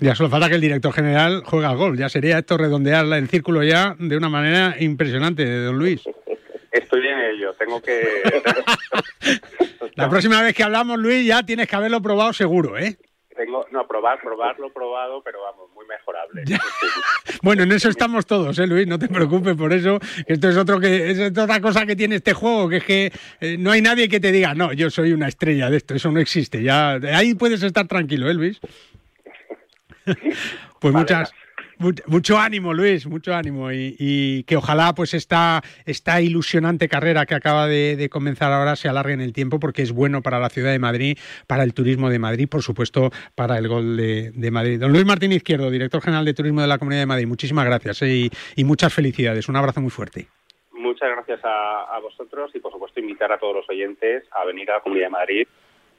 [0.00, 3.28] Ya solo falta que el director general juegue al gol, ya sería esto redondear el
[3.28, 6.02] círculo ya de una manera impresionante, de don Luis.
[6.72, 8.22] Estoy en ello, tengo que...
[9.96, 12.96] la próxima vez que hablamos, Luis, ya tienes que haberlo probado seguro, ¿eh?
[13.40, 16.44] Tengo, no, probar, probarlo, probado, pero vamos, muy mejorable.
[17.42, 18.86] bueno, en eso estamos todos, ¿eh, Luis?
[18.86, 19.98] No te preocupes por eso.
[20.26, 23.56] Esto es otro que es otra cosa que tiene este juego, que es que eh,
[23.58, 26.20] no hay nadie que te diga, no, yo soy una estrella de esto, eso no
[26.20, 26.62] existe.
[26.62, 28.60] Ya ahí puedes estar tranquilo, ¿eh, Luis?
[30.78, 31.32] pues muchas
[32.06, 37.66] mucho ánimo, Luis, mucho ánimo y, que ojalá pues esta, esta ilusionante carrera que acaba
[37.66, 40.78] de, comenzar ahora se alargue en el tiempo porque es bueno para la ciudad de
[40.78, 44.78] Madrid, para el turismo de Madrid, por supuesto para el gol de, Madrid.
[44.78, 48.02] Don Luis Martín Izquierdo, director general de Turismo de la Comunidad de Madrid, muchísimas gracias
[48.02, 49.48] eh, y, muchas felicidades.
[49.48, 50.28] Un abrazo muy fuerte.
[50.72, 54.70] Muchas gracias a, a vosotros y por supuesto invitar a todos los oyentes a venir
[54.70, 55.48] a la Comunidad de Madrid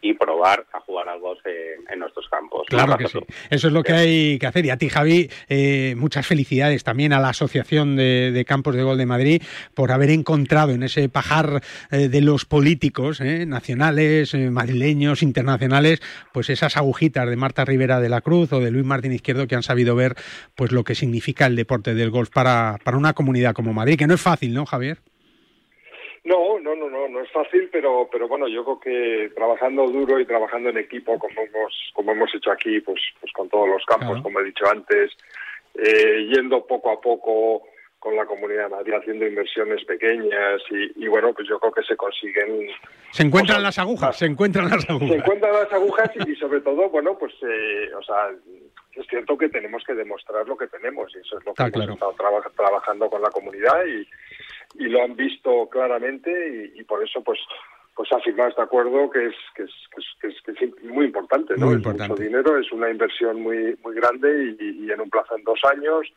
[0.01, 2.63] y probar a jugar al golf en, nuestros campos.
[2.67, 3.19] Claro que sí.
[3.49, 4.65] Eso es lo que hay que hacer.
[4.65, 8.97] Y a ti, Javi, eh, muchas felicidades también a la Asociación de, Campos de Gol
[8.97, 9.43] de Madrid
[9.75, 11.61] por haber encontrado en ese pajar
[11.91, 16.01] eh, de los políticos eh, nacionales, madrileños, internacionales,
[16.33, 19.55] pues esas agujitas de Marta Rivera de la Cruz o de Luis Martín Izquierdo que
[19.55, 20.15] han sabido ver
[20.55, 24.07] pues lo que significa el deporte del golf para, para una comunidad como Madrid, que
[24.07, 24.97] no es fácil, ¿no, Javier?
[26.23, 30.19] No, no, no, no, no es fácil, pero, pero bueno, yo creo que trabajando duro
[30.19, 33.85] y trabajando en equipo, como hemos, como hemos hecho aquí, pues, pues con todos los
[33.85, 35.11] campos, como he dicho antes,
[35.75, 37.63] eh, yendo poco a poco
[37.99, 41.95] con la Comunidad de Madrid haciendo inversiones pequeñas y, bueno, pues yo creo que se
[41.95, 42.67] consiguen...
[43.11, 45.09] Se encuentran las agujas, se encuentran las agujas.
[45.09, 48.31] Se encuentran las agujas y, sobre todo, bueno, pues, eh, o sea,
[48.95, 51.89] es cierto que tenemos que demostrar lo que tenemos y eso es lo que hemos
[51.89, 52.15] estado
[52.57, 54.07] trabajando con la comunidad y,
[54.75, 57.39] y lo han visto claramente y, por eso pues
[57.95, 59.71] pues ha firmado este acuerdo que es que es,
[60.19, 63.95] que es, que es, muy importante no es mucho dinero es una inversión muy muy
[63.95, 66.07] grande y, en un plazo en dos años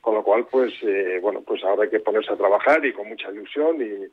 [0.00, 3.08] con lo cual pues eh, bueno pues ahora hay que ponerse a trabajar y con
[3.08, 4.10] mucha ilusión y,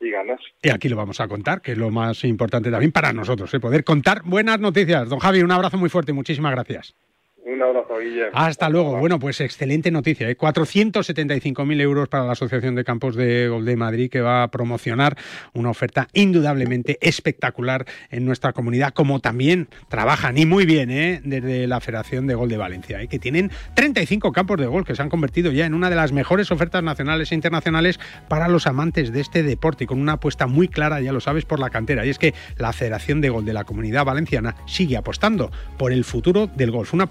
[0.00, 0.40] y ganas.
[0.62, 3.60] Y aquí lo vamos a contar, que es lo más importante también para nosotros, ¿eh?
[3.60, 5.08] poder contar buenas noticias.
[5.08, 6.94] Don Javi, un abrazo muy fuerte y muchísimas gracias.
[7.42, 8.32] Un abrazo, Guillermo.
[8.34, 8.98] Hasta luego.
[8.98, 10.28] Bueno, pues excelente noticia.
[10.28, 10.36] ¿eh?
[10.36, 15.16] 475.000 euros para la Asociación de Campos de Gol de Madrid, que va a promocionar
[15.54, 21.22] una oferta indudablemente espectacular en nuestra comunidad, como también trabajan y muy bien ¿eh?
[21.24, 23.08] desde la Federación de Gol de Valencia, ¿eh?
[23.08, 26.12] que tienen 35 campos de gol que se han convertido ya en una de las
[26.12, 27.98] mejores ofertas nacionales e internacionales
[28.28, 31.46] para los amantes de este deporte y con una apuesta muy clara, ya lo sabes,
[31.46, 32.04] por la cantera.
[32.04, 36.04] Y es que la Federación de Gol de la Comunidad Valenciana sigue apostando por el
[36.04, 36.92] futuro del golf.
[36.92, 37.06] Una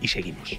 [0.00, 0.58] y seguimos.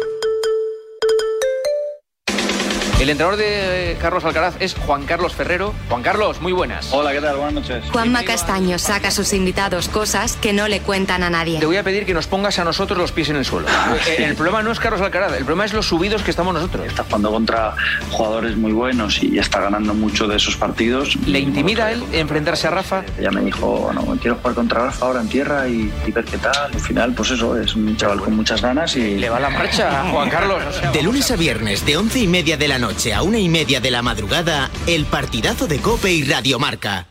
[3.01, 5.73] El entrenador de Carlos Alcaraz es Juan Carlos Ferrero.
[5.89, 6.93] Juan Carlos, muy buenas.
[6.93, 7.37] Hola, ¿qué tal?
[7.37, 7.83] Buenas noches.
[7.91, 11.59] Juanma Castaño saca a sus invitados cosas que no le cuentan a nadie.
[11.59, 13.65] Te voy a pedir que nos pongas a nosotros los pies en el suelo.
[13.71, 16.53] Ah, eh, el problema no es Carlos Alcaraz, el problema es los subidos que estamos
[16.53, 16.85] nosotros.
[16.85, 17.73] Está jugando contra
[18.11, 21.15] jugadores muy buenos y está ganando mucho de esos partidos.
[21.25, 23.03] ¿Le intimida él enfrentarse a Rafa?
[23.17, 26.71] Ella me dijo, no, quiero jugar contra Rafa ahora en tierra y, ver qué tal.
[26.71, 29.17] Al final, pues eso, es un chaval con muchas ganas y...
[29.17, 30.61] Le va la marcha, Juan Carlos.
[30.93, 33.79] de lunes a viernes, de once y media de la noche a una y media
[33.79, 37.10] de la madrugada, el partidazo de Cope y Radiomarca.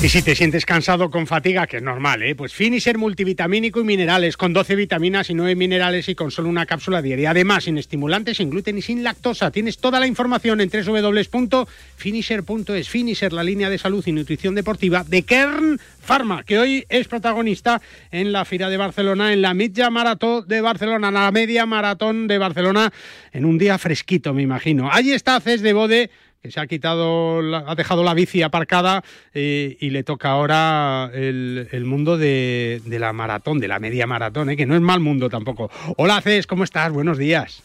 [0.00, 2.36] Y si te sientes cansado con fatiga, que es normal, ¿eh?
[2.36, 6.66] pues Finisher multivitamínico y minerales, con 12 vitaminas y 9 minerales y con solo una
[6.66, 7.30] cápsula diaria.
[7.30, 9.50] Además, sin estimulantes, sin gluten y sin lactosa.
[9.50, 12.88] Tienes toda la información en www.finisher.es.
[12.88, 17.82] Finisher, la línea de salud y nutrición deportiva de Kern Pharma, que hoy es protagonista
[18.12, 22.28] en la Fira de Barcelona, en la Mitja Maratón de Barcelona, en la Media Maratón
[22.28, 22.92] de Barcelona,
[23.32, 24.88] en un día fresquito, me imagino.
[24.92, 26.10] Allí está Cés de Bode
[26.42, 29.02] que se ha quitado, ha dejado la bici aparcada
[29.34, 34.56] eh, y le toca ahora el, mundo de, la maratón, de la media maratón, eh,
[34.56, 35.70] que no es mal mundo tampoco.
[35.96, 36.92] Hola Cés, ¿cómo estás?
[36.92, 37.62] Buenos días.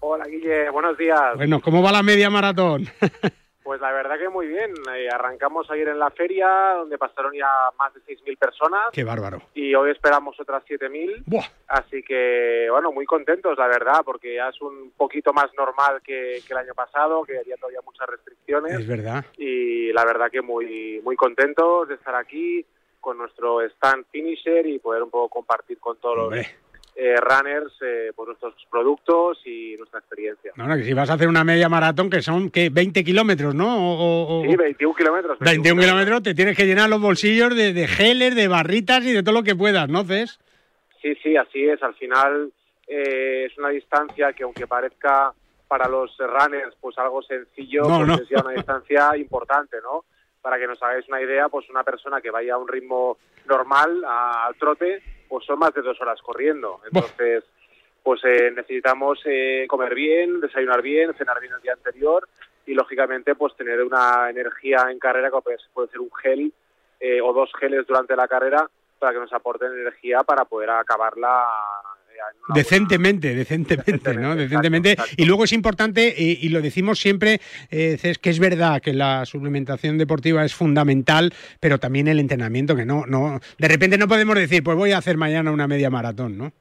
[0.00, 1.36] Hola Guille, buenos días.
[1.36, 2.88] Bueno, ¿cómo va la media maratón?
[3.64, 4.74] Pues la verdad que muy bien.
[4.94, 7.48] Eh, arrancamos ayer en la feria, donde pasaron ya
[7.78, 8.82] más de 6.000 personas.
[8.92, 9.40] Qué bárbaro.
[9.54, 11.24] Y hoy esperamos otras 7.000.
[11.68, 16.36] Así que, bueno, muy contentos, la verdad, porque ya es un poquito más normal que,
[16.36, 18.80] el año pasado, que había todavía muchas restricciones.
[18.80, 19.24] Es verdad.
[19.38, 22.66] Y la verdad que muy, muy contentos de estar aquí
[23.00, 26.46] con nuestro stand finisher y poder un poco compartir con todos los
[26.96, 30.52] eh, runners eh, por nuestros productos y nuestra experiencia.
[30.56, 33.54] No, no, que si vas a hacer una media maratón que son que 20 kilómetros,
[33.54, 34.42] ¿no?
[34.48, 35.38] sí, 21 kilómetros.
[35.40, 39.22] 21, kilómetros te tienes que llenar los bolsillos de, de, geles, de barritas y de
[39.22, 40.38] todo lo que puedas, ¿no, Cés?
[41.02, 41.82] Sí, sí, así es.
[41.82, 42.52] Al final
[42.86, 45.32] eh, es una distancia que aunque parezca
[45.66, 50.04] para los runners pues algo sencillo, pues es ya una distancia importante, ¿no?
[50.40, 54.04] Para que nos hagáis una idea, pues una persona que vaya a un ritmo normal,
[54.06, 55.02] al trote,
[55.34, 56.80] pues son más de dos horas corriendo.
[56.86, 57.42] Entonces,
[58.04, 62.28] pues eh, necesitamos eh, comer bien, desayunar bien, cenar bien el día anterior
[62.64, 66.52] y lógicamente pues tener una energía en carrera que puede ser un gel
[67.00, 68.70] eh, o dos geles durante la carrera
[69.00, 71.48] para que nos aporten energía para poder acabarla
[72.54, 74.36] Decentemente, decentemente, ¿no?
[74.36, 74.96] Decentemente.
[75.16, 79.24] Y luego es importante, y, lo decimos siempre, eh, es que es verdad que la
[79.24, 84.36] suplementación deportiva es fundamental, pero también el entrenamiento, que no, no, de repente no podemos
[84.36, 86.52] decir, pues voy a hacer mañana una media maratón, ¿no?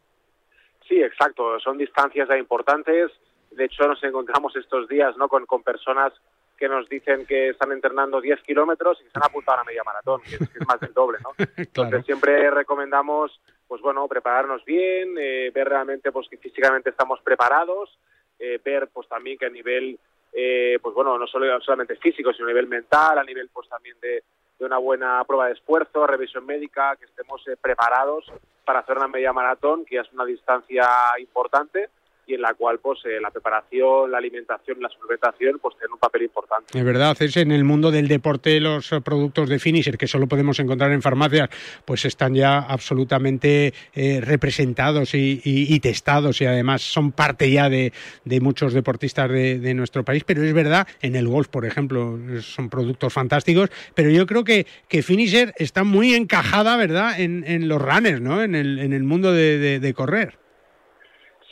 [0.88, 1.60] Sí, exacto.
[1.60, 3.12] Son distancias importantes.
[3.52, 5.28] De hecho, nos encontramos estos días, ¿no?
[5.28, 6.14] Con, con personas
[6.58, 9.70] que nos dicen que están entrenando 10 kilómetros y que se han apuntado a una
[9.70, 11.32] media maratón, que es, más del doble, ¿no?
[11.58, 13.40] Entonces siempre recomendamos
[13.74, 17.98] pues bueno, prepararnos bien, eh, ver realmente pues que físicamente estamos preparados,
[18.38, 19.98] eh, ver pues también que a nivel,
[20.32, 23.98] eh, pues bueno, no solo solamente físico, sino a nivel mental, a nivel pues también
[24.00, 24.22] de,
[24.60, 28.32] de una buena prueba de esfuerzo, revisión médica, que estemos preparados
[28.64, 31.90] para hacer una media maratón, que es una distancia importante,
[32.26, 36.00] y en la cual pues eh, la preparación, la alimentación, la suplementación pues tienen un
[36.00, 36.78] papel importante.
[36.78, 40.60] Es verdad, es en el mundo del deporte los productos de finisher que solo podemos
[40.60, 41.50] encontrar en farmacias
[41.86, 47.92] pues están ya absolutamente eh, representados y, testados y además son parte ya de,
[48.42, 53.12] muchos deportistas de, nuestro país, pero es verdad, en el golf por ejemplo son productos
[53.12, 58.44] fantásticos, pero yo creo que, que finisher está muy encajada, ¿verdad?, en, los runners, ¿no?,
[58.44, 60.43] en el mundo de correr.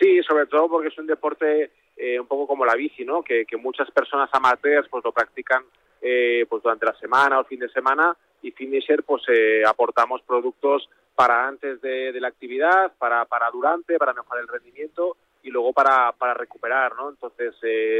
[0.01, 3.21] Sí, sobre todo porque es un deporte eh, un poco como la bici, ¿no?
[3.21, 5.63] Que, muchas personas amateurs pues lo practican
[6.01, 10.89] eh, pues durante la semana o fin de semana y Finisher pues eh, aportamos productos
[11.13, 16.11] para antes de, la actividad, para, para durante, para mejorar el rendimiento y luego para,
[16.13, 17.11] para recuperar, ¿no?
[17.11, 17.53] Entonces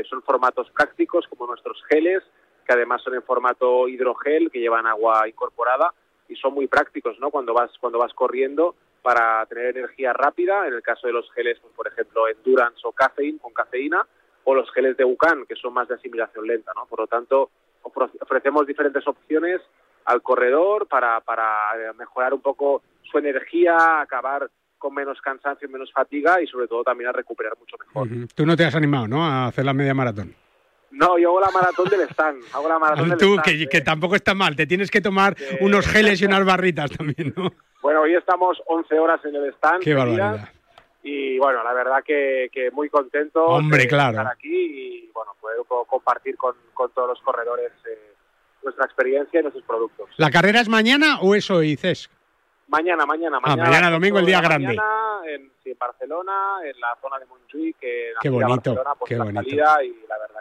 [0.10, 2.24] son formatos prácticos como nuestros geles,
[2.66, 5.94] que además son en formato hidrogel, que llevan agua incorporada
[6.28, 7.30] y son muy prácticos, ¿no?
[7.30, 11.58] Cuando vas, cuando vas corriendo para tener energía rápida, en el caso de los geles,
[11.62, 14.06] pues, por ejemplo, Endurance o Caffeine con cafeína,
[14.44, 16.86] o los geles de UCAN, que son más de asimilación lenta, ¿no?
[16.86, 17.52] Por lo tanto,
[17.84, 19.62] ofrecemos diferentes opciones
[20.06, 21.48] al corredor para, para
[21.98, 27.10] mejorar un poco su energía, acabar con menos cansancio, menos fatiga y sobre todo también
[27.10, 28.08] a recuperar mucho mejor.
[28.34, 29.24] Tú no te has animado, ¿no?
[29.24, 30.34] A hacer la media maratón.
[30.92, 32.44] No, yo hago la maratón del stand.
[32.54, 34.56] Hago la maratón del Tú, que, que, tampoco está mal.
[34.56, 37.52] Te tienes que tomar unos geles y unas barritas también, ¿no?
[37.82, 39.82] Bueno, hoy estamos 11 horas en el stand.
[39.84, 40.50] Qué barbaridad.
[41.04, 44.12] y bueno, la verdad que, que muy contento Hombre, de claro.
[44.20, 44.50] estar aquí
[45.06, 48.14] y bueno, poder co- compartir con, con todos los corredores eh,
[48.64, 50.10] nuestra experiencia y nuestros productos.
[50.18, 52.12] ¿La carrera es mañana o es hoy, Cesc?
[52.68, 53.70] Mañana, mañana, Ah, mañana.
[53.70, 54.68] mañana domingo, el día grande.
[54.68, 58.50] mañana, en, sí, en Barcelona, en la zona de Montjuic, que en la Qué bonito,
[58.76, 59.42] Barcelona, pues qué la bonito.
[59.44, 60.41] salida y la verdad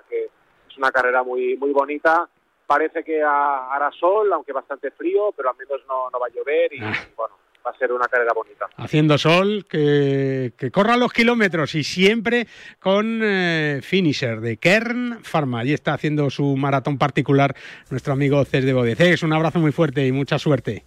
[0.80, 2.28] una carrera muy muy bonita.
[2.66, 6.30] Parece que ha- hará sol, aunque bastante frío, pero al menos no, no va a
[6.30, 6.92] llover y Ah.
[7.16, 7.34] bueno,
[7.66, 8.66] va a ser una carrera bonita.
[8.76, 12.46] Haciendo sol, que, que corra los kilómetros y siempre
[12.78, 15.60] con eh, finisher de Kern Pharma.
[15.60, 17.54] Allí está haciendo su maratón particular
[17.90, 18.94] nuestro amigo Cés de Bode.
[18.96, 20.84] Cés, un abrazo muy fuerte y mucha suerte.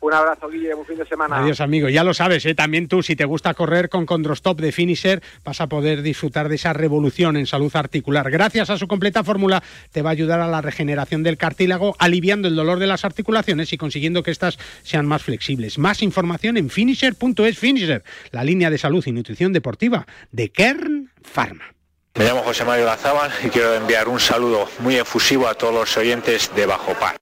[0.00, 1.38] Un abrazo, Guille, buen fin de semana.
[1.38, 1.88] Adiós, amigo.
[1.88, 2.54] Ya lo sabes, ¿eh?
[2.54, 6.56] también tú, si te gusta correr con Condrostop de Finisher, vas a poder disfrutar de
[6.56, 8.30] esa revolución en salud articular.
[8.30, 12.46] Gracias a su completa fórmula, te va a ayudar a la regeneración del cartílago, aliviando
[12.46, 15.78] el dolor de las articulaciones y consiguiendo que éstas sean más flexibles.
[15.78, 21.64] Más información en finisher.es Finisher, la línea de salud y nutrición deportiva de Kern Pharma.
[22.14, 25.96] Me llamo José Mario Lazábal y quiero enviar un saludo muy efusivo a todos los
[25.96, 27.16] oyentes de Bajo Par.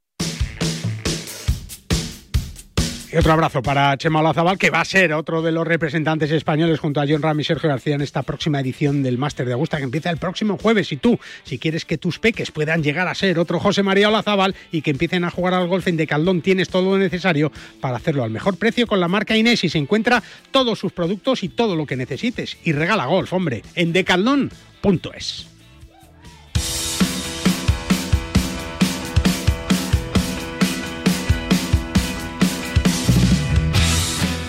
[3.15, 6.81] Y otro abrazo para Chema Olazabal, que va a ser otro de los representantes españoles
[6.81, 9.77] junto a John Ram y Sergio García en esta próxima edición del Máster de Augusta,
[9.77, 10.91] que empieza el próximo jueves.
[10.91, 14.57] Y tú, si quieres que tus peques puedan llegar a ser otro José María Olazabal
[14.73, 18.25] y que empiecen a jugar al golf en Decaldón, tienes todo lo necesario para hacerlo
[18.25, 21.77] al mejor precio con la marca Inés y se encuentra todos sus productos y todo
[21.77, 22.57] lo que necesites.
[22.65, 25.54] Y regala golf, hombre, en decaldón.es.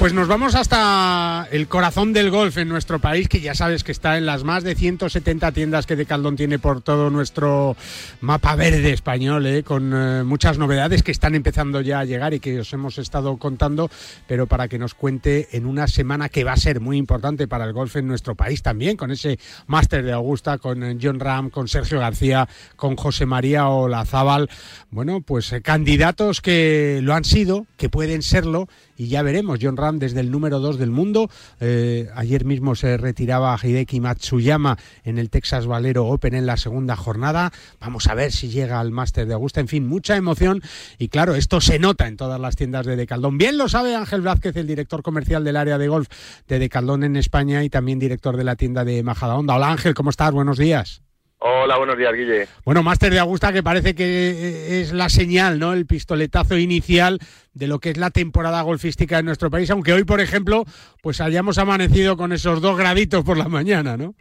[0.06, 3.92] Pues nos vamos hasta el corazón del golf en nuestro país, que ya sabes que
[3.92, 7.76] está en las más de 170 tiendas que Decaldón tiene por todo nuestro
[8.22, 9.64] mapa verde español, ¿eh?
[9.64, 13.36] con eh, muchas novedades que están empezando ya a llegar y que os hemos estado
[13.38, 13.90] contando,
[14.28, 17.66] pero para que nos cuente en una semana que va a ser muy importante para
[17.66, 21.50] el golf en nuestro país también, con ese máster de Augusta, con eh, John Ram,
[21.50, 24.52] con Sergio García, con José María Olazábal.
[24.92, 28.68] Bueno, pues eh, candidatos que lo han sido, que pueden serlo,
[28.98, 29.60] y ya veremos.
[29.62, 31.30] John Ram desde el número 2 del mundo.
[31.60, 36.96] Eh, ayer mismo se retiraba Hideki Matsuyama en el Texas Valero Open en la segunda
[36.96, 37.52] jornada.
[37.80, 39.60] Vamos a ver si llega al Máster de Augusta.
[39.62, 40.62] En fin, mucha emoción
[40.98, 43.38] y claro, esto se nota en todas las tiendas de Decaldón.
[43.38, 46.08] Bien lo sabe Ángel Vázquez, el director comercial del área de golf
[46.48, 49.56] de Decaldón en España y también director de la tienda de Majadahonda.
[49.56, 50.32] Hola Ángel, ¿cómo estás?
[50.32, 51.05] Buenos días.
[51.48, 52.48] Hola, buenos días, Guille.
[52.66, 55.74] Bueno, Máster de Augusta que parece que eh, es la señal, ¿no?
[55.74, 57.20] El pistoletazo inicial
[57.54, 60.64] de lo que es la temporada golfística en nuestro país, aunque hoy, por ejemplo,
[61.04, 64.16] pues hayamos amanecido con esos dos graditos por la mañana, ¿no?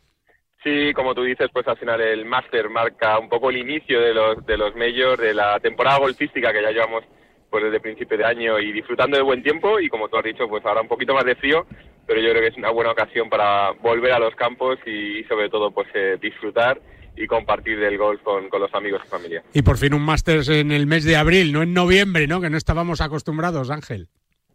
[0.62, 4.12] Sí, como tú dices, pues al final el máster marca un poco el inicio de
[4.12, 7.05] los de los majors, de la temporada golfística que ya llevamos
[7.49, 10.47] pues desde principio de año y disfrutando de buen tiempo y como tú has dicho,
[10.47, 11.64] pues ahora un poquito más de frío,
[12.07, 15.25] pero yo creo que es una buena ocasión para volver a los campos y, y
[15.25, 16.79] sobre todo pues eh, disfrutar
[17.17, 19.43] y compartir del golf con, con los amigos y familia.
[19.53, 22.41] Y por fin un Masters en el mes de abril, no en noviembre, ¿no?
[22.41, 24.09] Que no estábamos acostumbrados, Ángel.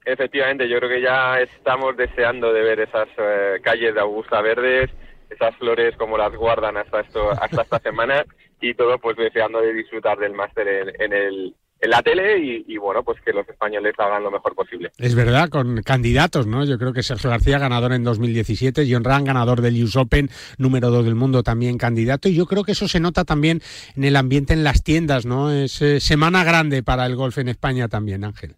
[0.06, 4.90] Efectivamente, yo creo que ya estamos deseando de ver esas eh, calles de Augusta verdes,
[5.30, 8.26] esas flores como las guardan hasta esto, hasta esta semana
[8.62, 12.66] y todo pues deseando de disfrutar del máster en, en el en la tele y,
[12.68, 14.92] y, bueno pues que los españoles hagan lo mejor posible.
[14.98, 16.66] Es verdad, con candidatos, ¿no?
[16.66, 20.90] Yo creo que Sergio García ganador en 2017, John Ram ganador del US Open, número
[20.90, 23.62] 2 del mundo también candidato y yo creo que eso se nota también
[23.96, 25.52] en el ambiente en las tiendas, ¿no?
[25.52, 28.56] Es eh, semana grande para el golf en España también, Ángel.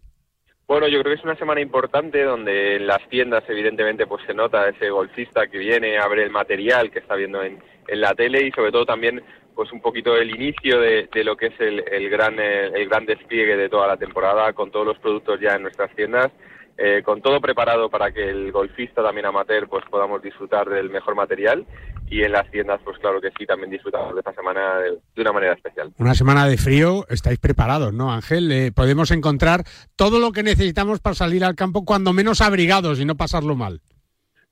[0.66, 4.32] Bueno, yo creo que es una semana importante donde en las tiendas evidentemente pues se
[4.32, 7.58] nota ese golfista que viene a ver el material que está viendo en,
[7.88, 9.22] en la tele y sobre todo también
[9.54, 12.88] pues un poquito el inicio de, de lo que es el, el gran el, el,
[12.88, 16.30] gran despliegue de toda la temporada con todos los productos ya en nuestras tiendas
[16.78, 21.14] eh, con todo preparado para que el golfista también amateur pues podamos disfrutar del mejor
[21.14, 21.66] material.
[22.08, 25.22] Y en las tiendas pues claro que sí también disfrutamos de esta semana de, de
[25.22, 25.92] una manera especial.
[25.98, 29.64] Una semana de frío estáis preparados no Ángel eh, podemos encontrar
[29.96, 33.80] todo lo que necesitamos para salir al campo cuando menos abrigados y no pasarlo mal.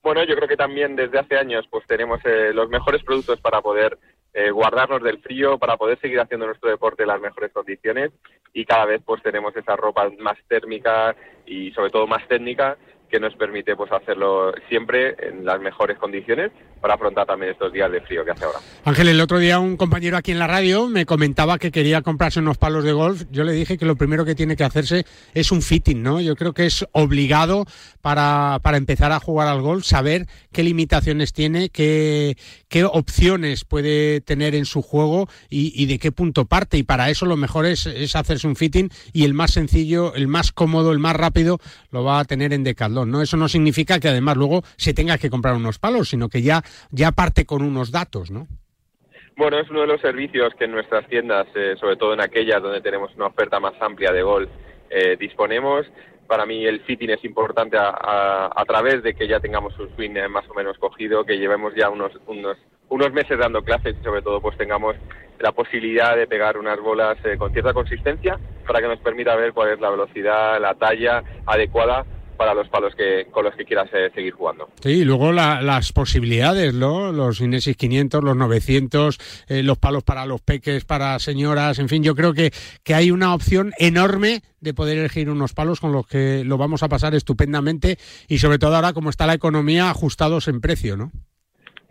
[0.01, 3.61] Bueno yo creo que también desde hace años pues tenemos eh, los mejores productos para
[3.61, 3.97] poder
[4.33, 8.11] eh, guardarnos del frío para poder seguir haciendo nuestro deporte en las mejores condiciones
[8.53, 11.15] y cada vez pues tenemos esa ropa más térmica
[11.45, 12.77] y sobre todo más técnica
[13.09, 16.51] que nos permite pues hacerlo siempre en las mejores condiciones
[16.81, 18.59] para afrontar también estos días de frío que hace ahora.
[18.83, 22.39] Ángel, el otro día un compañero aquí en la radio me comentaba que quería comprarse
[22.39, 23.23] unos palos de golf.
[23.31, 26.19] Yo le dije que lo primero que tiene que hacerse es un fitting, ¿no?
[26.19, 27.65] Yo creo que es obligado
[28.01, 32.35] para, para empezar a jugar al golf, saber qué limitaciones tiene, qué,
[32.67, 36.77] qué opciones puede tener en su juego y, y de qué punto parte.
[36.77, 40.27] Y para eso lo mejor es, es, hacerse un fitting y el más sencillo, el
[40.27, 41.59] más cómodo, el más rápido
[41.91, 43.21] lo va a tener en Decathlon, ¿no?
[43.21, 46.63] Eso no significa que además luego se tenga que comprar unos palos, sino que ya
[46.91, 48.47] ya parte con unos datos, ¿no?
[49.37, 52.61] Bueno, es uno de los servicios que en nuestras tiendas, eh, sobre todo en aquellas
[52.61, 54.49] donde tenemos una oferta más amplia de golf,
[54.89, 55.87] eh, disponemos.
[56.27, 60.27] Para mí el fitting es importante a, través de que ya tengamos un swing eh,
[60.27, 62.57] más o menos cogido, que llevemos ya unos, unos,
[62.89, 64.95] unos meses dando clases y sobre todo pues tengamos
[65.39, 69.53] la posibilidad de pegar unas bolas eh, con cierta consistencia para que nos permita ver
[69.53, 72.05] cuál es la velocidad, la talla adecuada
[72.41, 74.67] para los palos que con los que quieras eh, seguir jugando.
[74.81, 77.11] Sí, y luego la, las posibilidades, ¿no?
[77.11, 82.01] Los Inesis 500, los 900, eh, los palos para los peques, para señoras, en fin,
[82.01, 82.49] yo creo que,
[82.83, 86.81] que hay una opción enorme de poder elegir unos palos con los que lo vamos
[86.81, 91.11] a pasar estupendamente y sobre todo ahora como está la economía ajustados en precio, ¿no?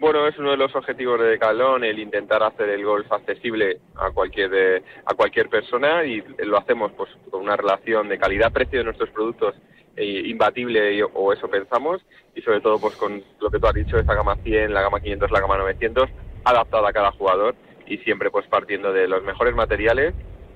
[0.01, 4.11] Bueno, es uno de los objetivos de Decathlon el intentar hacer el golf accesible a
[4.11, 8.85] cualquier eh, a cualquier persona y lo hacemos pues con una relación de calidad-precio de
[8.87, 9.55] nuestros productos
[9.97, 12.01] eh, imbatible o eso pensamos
[12.35, 15.01] y sobre todo pues con lo que tú has dicho esa gama 100, la gama
[15.01, 16.09] 500, la gama 900
[16.45, 17.55] adaptada a cada jugador
[17.87, 20.15] y siempre pues partiendo de los mejores materiales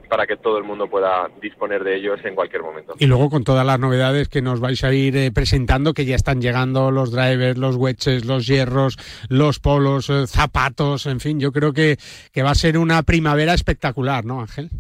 [0.09, 2.95] para que todo el mundo pueda disponer de ellos en cualquier momento.
[2.99, 6.15] Y luego con todas las novedades que nos vais a ir eh, presentando, que ya
[6.15, 8.97] están llegando los drivers, los wedges, los hierros,
[9.29, 11.97] los polos, eh, zapatos, en fin, yo creo que,
[12.33, 14.71] que va a ser una primavera espectacular, ¿no, Ángel?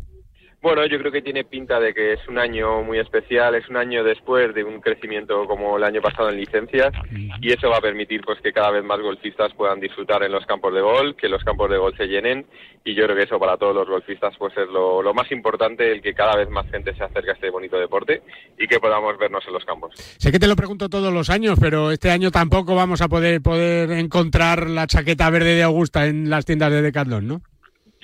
[0.64, 3.76] Bueno, yo creo que tiene pinta de que es un año muy especial, es un
[3.76, 6.90] año después de un crecimiento como el año pasado en licencias
[7.42, 10.46] y eso va a permitir pues que cada vez más golfistas puedan disfrutar en los
[10.46, 12.46] campos de golf, que los campos de golf se llenen
[12.82, 15.92] y yo creo que eso para todos los golfistas pues es lo, lo más importante,
[15.92, 18.22] el que cada vez más gente se acerque a este bonito deporte
[18.58, 19.92] y que podamos vernos en los campos.
[19.96, 23.42] Sé que te lo pregunto todos los años, pero este año tampoco vamos a poder
[23.42, 27.42] poder encontrar la chaqueta verde de Augusta en las tiendas de Decathlon, ¿no?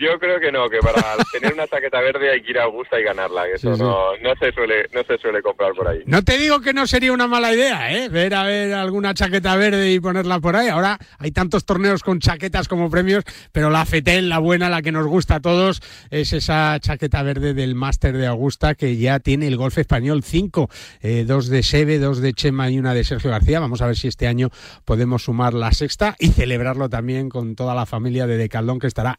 [0.00, 2.98] Yo creo que no, que para tener una chaqueta verde hay que ir a Augusta
[2.98, 3.82] y ganarla, que eso sí, sí.
[3.82, 6.02] No, no, se suele, no se suele comprar por ahí.
[6.06, 8.08] No te digo que no sería una mala idea, ¿eh?
[8.08, 10.68] Ver a ver alguna chaqueta verde y ponerla por ahí.
[10.68, 14.90] Ahora hay tantos torneos con chaquetas como premios, pero la FETEL, la buena, la que
[14.90, 19.48] nos gusta a todos, es esa chaqueta verde del Máster de Augusta que ya tiene
[19.48, 20.70] el golf español 5,
[21.02, 23.60] eh, dos de Sebe, dos de Chema y una de Sergio García.
[23.60, 24.48] Vamos a ver si este año
[24.86, 29.18] podemos sumar la sexta y celebrarlo también con toda la familia de Decaldón que estará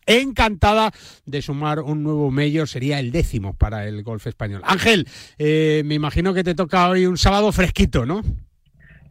[1.26, 4.62] de sumar un nuevo mayor, sería el décimo para el golf español.
[4.66, 5.08] Ángel,
[5.38, 8.22] eh, me imagino que te toca hoy un sábado fresquito, ¿no?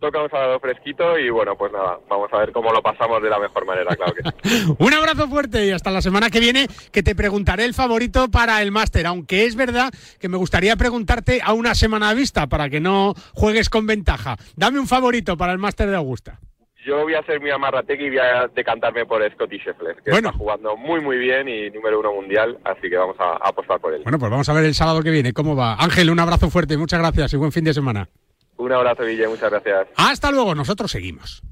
[0.01, 3.29] Toca un sábado fresquito y bueno, pues nada, vamos a ver cómo lo pasamos de
[3.29, 4.75] la mejor manera, claro que sí.
[4.79, 8.63] un abrazo fuerte y hasta la semana que viene que te preguntaré el favorito para
[8.63, 12.81] el máster, aunque es verdad que me gustaría preguntarte a una semana vista para que
[12.81, 14.37] no juegues con ventaja.
[14.57, 16.41] Dame un favorito para el máster de Augusta.
[16.85, 20.29] Yo voy a ser muy amarrategui y voy a decantarme por Scotty Scheffler, que bueno.
[20.31, 23.79] está jugando muy muy bien y número uno mundial, así que vamos a, a, apostar
[23.81, 24.03] por él.
[24.03, 25.75] Bueno, pues vamos a ver el sábado que viene cómo va.
[25.75, 28.09] Ángel, un abrazo fuerte, muchas gracias y buen fin de semana.
[28.57, 29.89] Un abrazo, Ville, muchas gracias.
[29.97, 31.43] Hasta luego, nosotros seguimos.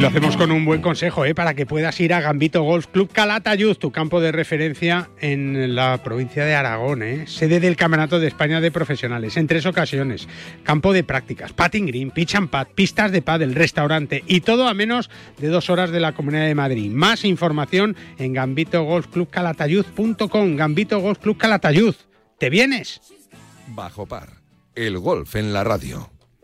[0.00, 1.34] Lo hacemos con un buen consejo, ¿eh?
[1.34, 6.02] para que puedas ir a Gambito Golf Club Calatayud, tu campo de referencia en la
[6.02, 7.26] provincia de Aragón, ¿eh?
[7.26, 10.26] sede del Campeonato de España de Profesionales, en tres ocasiones.
[10.62, 14.74] Campo de prácticas, patting green, pitch and pad, pistas de pádel, restaurante y todo a
[14.74, 16.90] menos de dos horas de la Comunidad de Madrid.
[16.90, 20.56] Más información en gambitogolfclubcalatayud.com.
[20.56, 21.94] Gambito Golf Club Calatayud.
[22.38, 23.02] ¿Te vienes?
[23.66, 24.30] Bajo par.
[24.74, 26.10] El golf en la radio.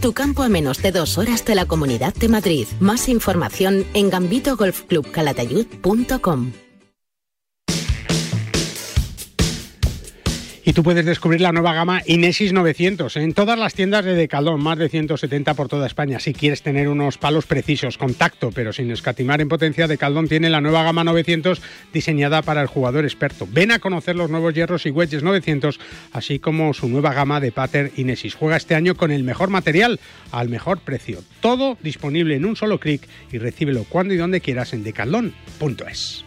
[0.00, 2.66] tu campo a menos de dos horas de la Comunidad de Madrid.
[2.80, 6.65] Más información en gambitogolfclubcalatayud.com.
[10.68, 14.60] Y tú puedes descubrir la nueva gama Inesis 900 en todas las tiendas de Decathlon,
[14.60, 16.18] más de 170 por toda España.
[16.18, 20.50] Si quieres tener unos palos precisos, con tacto, pero sin escatimar en potencia, Decathlon tiene
[20.50, 21.62] la nueva gama 900
[21.92, 23.46] diseñada para el jugador experto.
[23.48, 25.78] Ven a conocer los nuevos hierros y wedges 900,
[26.10, 28.34] así como su nueva gama de pater Inesis.
[28.34, 30.00] Juega este año con el mejor material
[30.32, 31.22] al mejor precio.
[31.38, 36.25] Todo disponible en un solo clic y recíbelo cuando y donde quieras en decathlon.es.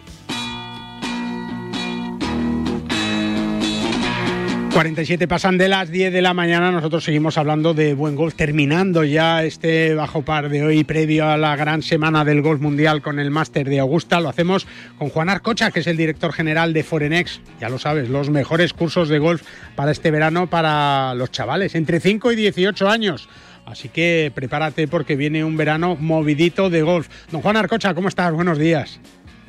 [4.73, 9.03] 47 pasan de las 10 de la mañana, nosotros seguimos hablando de buen golf, terminando
[9.03, 13.19] ya este bajo par de hoy previo a la gran semana del golf mundial con
[13.19, 14.19] el máster de Augusta.
[14.19, 14.67] Lo hacemos
[14.97, 17.41] con Juan Arcocha, que es el director general de Forenex.
[17.59, 19.41] Ya lo sabes, los mejores cursos de golf
[19.75, 23.27] para este verano para los chavales, entre 5 y 18 años.
[23.65, 27.09] Así que prepárate porque viene un verano movidito de golf.
[27.31, 28.31] Don Juan Arcocha, ¿cómo estás?
[28.33, 28.99] Buenos días.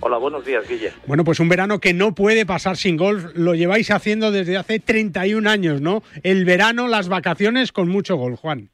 [0.03, 0.93] Hola, buenos días, Guille.
[1.07, 4.81] Bueno, pues un verano que no puede pasar sin golf, lo lleváis haciendo desde hace
[4.81, 6.03] 31 años, ¿no?
[6.23, 8.71] El verano, las vacaciones con mucho golf, Juan.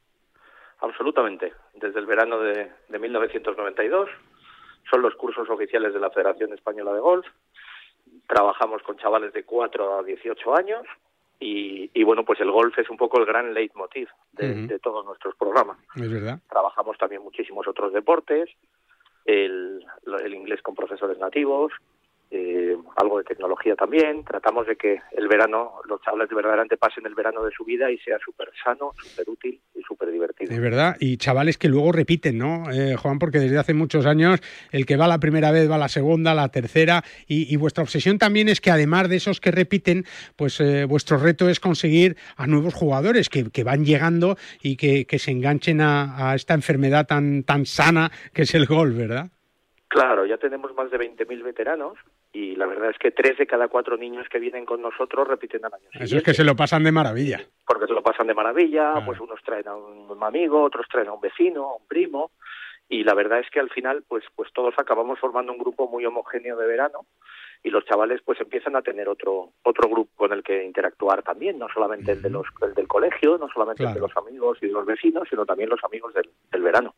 [0.79, 4.09] Absolutamente, desde el verano de, de 1992
[4.89, 7.25] son los cursos oficiales de la Federación Española de Golf.
[8.27, 10.83] Trabajamos con chavales de 4 a 18 años
[11.41, 15.05] y, y bueno, pues el golf es un poco el gran leitmotiv de, de todos
[15.05, 15.77] nuestros programas.
[15.95, 16.39] Es verdad.
[16.49, 18.49] Trabajamos también muchísimos otros deportes,
[19.27, 19.85] el,
[20.23, 21.73] el inglés con profesores nativos,
[22.29, 24.23] eh, algo de tecnología también.
[24.25, 27.89] Tratamos de que el verano, los chavales de verdaderamente pasen el verano de su vida
[27.89, 30.53] y sea súper sano, súper útil y súper divertido.
[30.53, 33.19] De verdad, y chavales que luego repiten, ¿no, eh, Juan?
[33.19, 36.49] Porque desde hace muchos años el que va la primera vez va la segunda, la
[36.49, 40.05] tercera, y, vuestra obsesión también es que además de esos que repiten,
[40.35, 45.31] pues eh, vuestro reto es conseguir a nuevos jugadores que, van llegando y que, se
[45.31, 49.29] enganchen a, a, esta enfermedad tan, tan sana que es el gol, ¿verdad?
[49.87, 51.97] Claro, ya tenemos más de 20.000 veteranos
[52.37, 55.65] y la verdad es que tres de cada cuatro niños que vienen con nosotros repiten
[55.65, 57.41] al año Eso es que se lo pasan de maravilla.
[57.65, 61.13] Porque se lo pasan de maravilla, pues unos traen a un amigo, otros traen a
[61.13, 62.29] un vecino, a un primo,
[62.87, 66.05] y la verdad es que al final pues pues todos acabamos formando un grupo muy
[66.05, 67.07] homogéneo de verano
[67.67, 71.59] y los chavales pues empiezan a tener otro otro grupo con el que interactuar también,
[71.59, 74.67] no solamente el de los el del colegio, no solamente el de los amigos y
[74.67, 76.27] de los vecinos, sino también los amigos del,
[76.61, 76.95] verano.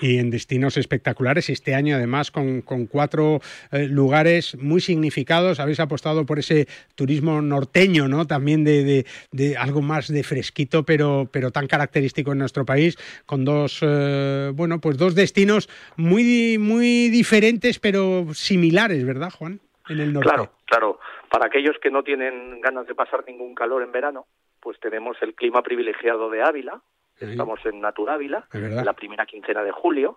[0.00, 3.40] Y en destinos espectaculares este año además con, con cuatro
[3.70, 8.26] eh, lugares muy significados, habéis apostado por ese turismo norteño, ¿no?
[8.26, 12.96] También de, de, algo más de fresquito, pero pero tan característico en nuestro país,
[13.26, 19.60] con dos eh, bueno pues dos destinos muy muy diferentes pero similares, ¿verdad, Juan?
[19.86, 20.98] Claro, claro.
[21.30, 24.26] Para aquellos que no tienen ganas de pasar ningún calor en verano,
[24.60, 26.80] pues tenemos el clima privilegiado de Ávila.
[27.18, 30.16] Estamos en Naturávila, en la primera quincena de julio,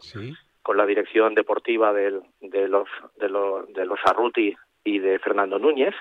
[0.62, 4.54] con la dirección deportiva del, de los de los de los Arruti
[4.84, 5.96] y de Fernando Núñez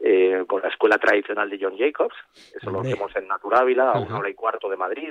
[0.00, 2.14] eh, con la escuela tradicional de John Jacobs.
[2.54, 5.08] Eso lo hacemos en Naturávila, a una hora y cuarto de Madrid.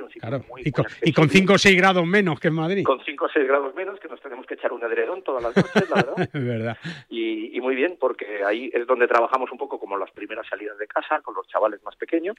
[1.03, 2.83] y, con, 5 o 6 grados menos que en Madrid.
[2.85, 5.57] Con 5 o 6 grados menos, que nos tenemos que echar un edredón todas las
[5.57, 6.29] noches, la verdad.
[6.33, 6.77] verdad.
[7.09, 10.77] Y, y, muy bien, porque ahí es donde trabajamos un poco como las primeras salidas
[10.77, 12.37] de casa, con los chavales más pequeños.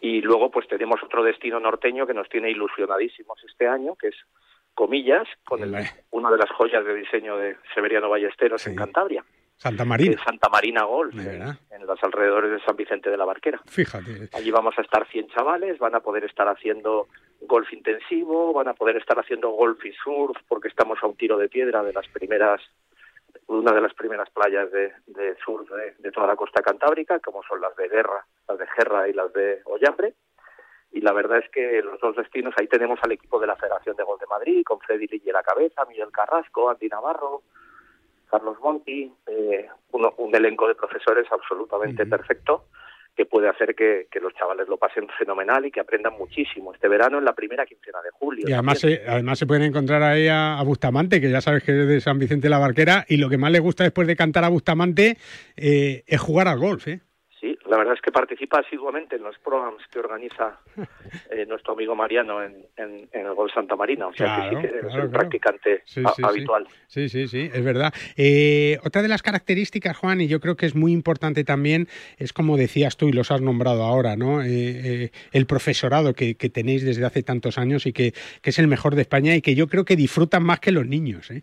[0.00, 4.16] Y luego pues tenemos otro destino norteño que nos tiene ilusionadísimos este año, que es
[4.74, 5.60] Comillas, con
[6.10, 9.24] una de las joyas de diseño de Severiano Ballesteros en Cantabria.
[9.56, 10.22] Santa Marina.
[10.24, 13.60] Santa Marina Golf, en, los alrededores de San Vicente de la Barquera.
[13.66, 14.28] Fíjate.
[14.32, 17.08] Allí vamos a estar 100 chavales, van a poder estar haciendo
[17.42, 21.38] golf intensivo, van a poder estar haciendo golf y surf, porque estamos a un tiro
[21.38, 22.60] de piedra de las primeras,
[23.46, 24.92] una de las primeras playas de,
[25.44, 29.12] surf de, toda la costa cantábrica, como son las de Guerra, las de Gerra y
[29.12, 30.14] las de Ollambre.
[30.92, 33.96] Y la verdad es que los dos destinos, ahí tenemos al equipo de la Federación
[33.96, 37.42] de Golf de Madrid, con Freddy Lille a la cabeza, Miguel Carrasco, Andy Navarro,
[38.34, 42.64] Carlos Monti, eh, un elenco de profesores absolutamente perfecto
[43.14, 47.18] que puede hacer que, los chavales lo pasen fenomenal y que aprendan muchísimo este verano
[47.18, 48.44] en la primera quincena de julio.
[48.48, 51.86] Y además se, además se pueden encontrar ahí a, Bustamante, que ya sabes que es
[51.86, 54.48] de San Vicente la Barquera, y lo que más le gusta después de cantar a
[54.48, 55.16] Bustamante
[55.56, 56.88] eh, es jugar al golf.
[56.88, 57.02] ¿eh?
[57.74, 60.60] La verdad es que participa asiduamente en los programas que organiza
[61.30, 64.94] eh, nuestro amigo Mariano en, el Gol Santa Marina, o sea que sí que es
[64.94, 65.82] un practicante
[66.22, 66.68] habitual.
[66.86, 67.08] Sí.
[67.08, 67.92] sí, sí, es verdad.
[68.16, 72.32] Eh, otra de las características, Juan, y yo creo que es muy importante también, es
[72.32, 74.40] como decías tú y los has nombrado ahora, ¿no?
[74.44, 78.94] Eh, el profesorado que, tenéis desde hace tantos años y que, que es el mejor
[78.94, 81.42] de España y que yo creo que disfrutan más que los niños, ¿eh?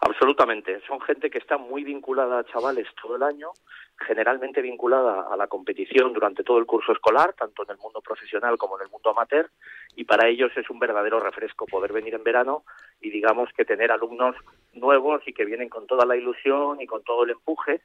[0.00, 0.80] Absolutamente.
[0.86, 3.50] Son gente que está muy vinculada a chavales todo el año,
[3.98, 8.58] generalmente vinculada a la competición durante todo el curso escolar, tanto en el mundo profesional
[8.58, 9.50] como en el mundo amateur,
[9.94, 12.64] y para ellos es un verdadero refresco poder venir en verano
[13.00, 14.36] y digamos que tener alumnos
[14.74, 17.80] nuevos y que vienen con toda la ilusión y con todo el empuje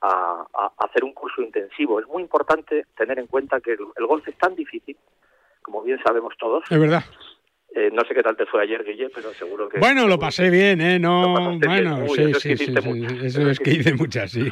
[0.00, 0.46] a,
[0.78, 2.00] hacer un curso intensivo.
[2.00, 4.96] Es muy importante tener en cuenta que el, el golf es tan difícil,
[5.62, 6.64] como bien sabemos todos.
[6.70, 7.04] Es verdad
[7.74, 9.78] eh, no sé qué tal te fue ayer, Guille, pero seguro que...
[9.78, 10.98] Bueno, lo pasé bien, ¿eh?
[10.98, 12.74] No, bueno, sí, sí, sí,
[13.24, 14.50] eso es que hice muchas, sí.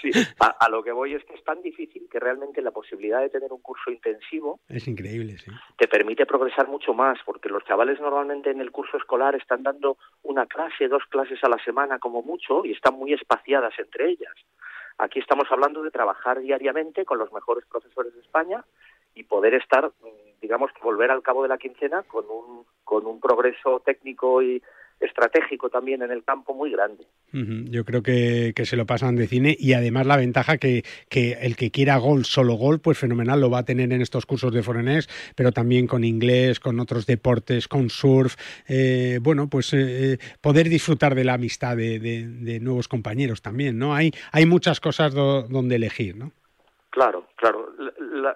[0.00, 3.30] sí a, lo que voy es que es tan difícil que realmente la posibilidad de
[3.30, 4.60] tener un curso intensivo...
[4.68, 5.50] Es increíble, sí.
[5.76, 9.98] Te permite progresar mucho más, porque los chavales normalmente en el curso escolar están dando
[10.22, 14.34] una clase, dos clases a la semana como mucho, y están muy espaciadas entre ellas.
[14.98, 18.64] Aquí estamos hablando de trabajar diariamente con los mejores profesores de España
[19.14, 19.90] y poder estar
[20.40, 24.62] digamos, volver al cabo de la quincena con un, con un progreso técnico y
[25.00, 27.04] estratégico también en el campo muy grande.
[27.32, 31.54] Yo creo que, se lo pasan de cine y además la ventaja que, que, el
[31.54, 34.62] que quiera gol, solo gol, pues fenomenal, lo va a tener en estos cursos de
[34.62, 38.36] Forenex, pero también con inglés, con otros deportes, con surf,
[38.68, 43.78] eh, bueno, pues eh, eh, poder disfrutar de la amistad de, de, nuevos compañeros también,
[43.78, 43.94] ¿no?
[43.94, 46.32] Hay, hay muchas cosas donde elegir, ¿no?
[46.96, 47.74] Claro, claro.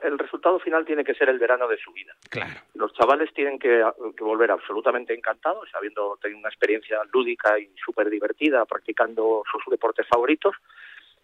[0.02, 2.14] el resultado final tiene que ser el verano de su vida.
[2.28, 2.60] Claro.
[2.74, 3.82] Los chavales tienen que,
[4.20, 10.54] volver absolutamente encantados, habiendo tenido una experiencia lúdica y súper divertida practicando sus deportes favoritos.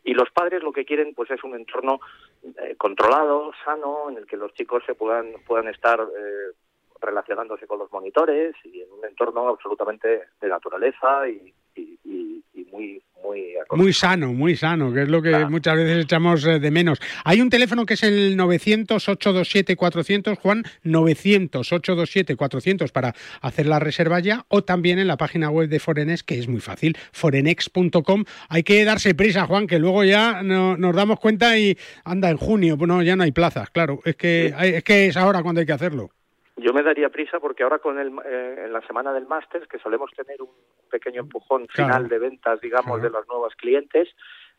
[0.03, 2.01] Y los padres lo que quieren pues es un entorno
[2.43, 6.55] eh, controlado, sano, en el que los chicos se puedan, puedan estar eh,
[7.03, 12.65] relacionándose con los monitores y en un entorno absolutamente de naturaleza y, y, y- y
[12.73, 16.71] muy muy Muy sano, muy sano, que es lo que muchas veces echamos eh, de
[16.71, 17.01] menos.
[17.25, 24.63] Hay un teléfono que es el 900-827-400, Juan, 900-827-400 para hacer la reserva ya, o
[24.63, 28.25] también en la página web de Forenex, que es muy fácil, forenex.com.
[28.49, 32.37] Hay que darse prisa, Juan, que luego ya no- nos damos cuenta y anda en
[32.37, 35.67] junio, bueno, ya no hay plazas, claro, es que, es que es ahora cuando hay
[35.67, 36.11] que hacerlo.
[36.57, 39.79] Yo me daría prisa porque ahora con el, eh, en la semana del máster, que
[39.79, 40.51] solemos tener un
[40.91, 41.93] pequeño empujón Claro.
[41.93, 44.09] final de ventas, digamos, de los nuevos clientes,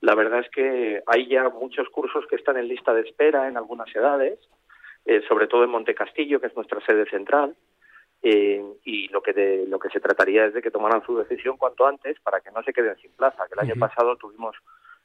[0.02, 3.58] la verdad es que hay ya muchos cursos que están en lista de espera en
[3.58, 4.40] algunas edades,
[5.06, 7.56] eh, sobre todo en Montecastillo, que es nuestra sede central,
[8.22, 11.58] eh, y lo que de, lo que se trataría es de que tomaran su decisión
[11.58, 13.48] cuanto antes para que no se queden sin plaza.
[13.48, 14.56] Que el año pasado tuvimos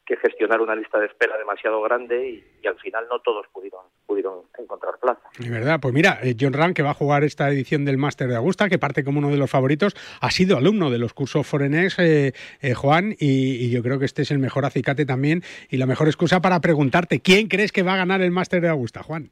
[0.04, 3.82] que gestionar una lista de espera demasiado grande y, y al final no todos pudieron
[4.06, 5.22] pudieron encontrar plaza.
[5.38, 8.28] De verdad, pues mira, eh, John Ram, que va a jugar esta edición del Máster
[8.28, 11.46] de Augusta, que parte como uno de los favoritos, ha sido alumno de los cursos
[11.46, 15.42] Forenex, eh, eh, Juan, y, y yo creo que este es el mejor acicate también
[15.70, 18.68] y la mejor excusa para preguntarte, ¿quién crees que va a ganar el Máster de
[18.68, 19.30] Augusta, Juan?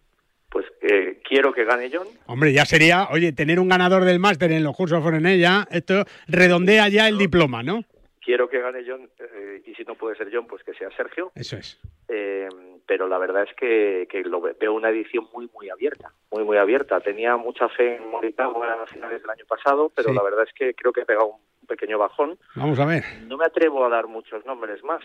[0.48, 4.50] Pues eh, quiero que gane John, Hombre, ya sería, oye, tener un ganador del Máster
[4.52, 7.84] en los cursos Forenex, ya, esto redondea ya el diploma, ¿no?
[8.22, 11.32] Quiero que gane John eh, y si no puede ser John, pues que sea Sergio.
[11.34, 11.80] Eso es.
[12.08, 12.48] Eh,
[12.86, 16.44] pero la verdad es que, que lo ve- veo una edición muy, muy abierta, muy,
[16.44, 17.00] muy abierta.
[17.00, 20.14] Tenía mucha fe en Moritawa a finales del año pasado, pero Sí.
[20.14, 21.40] la verdad es que creo que he pegado un
[21.70, 22.36] pequeño bajón.
[22.56, 23.04] Vamos a ver.
[23.26, 25.00] No me atrevo a dar muchos nombres más.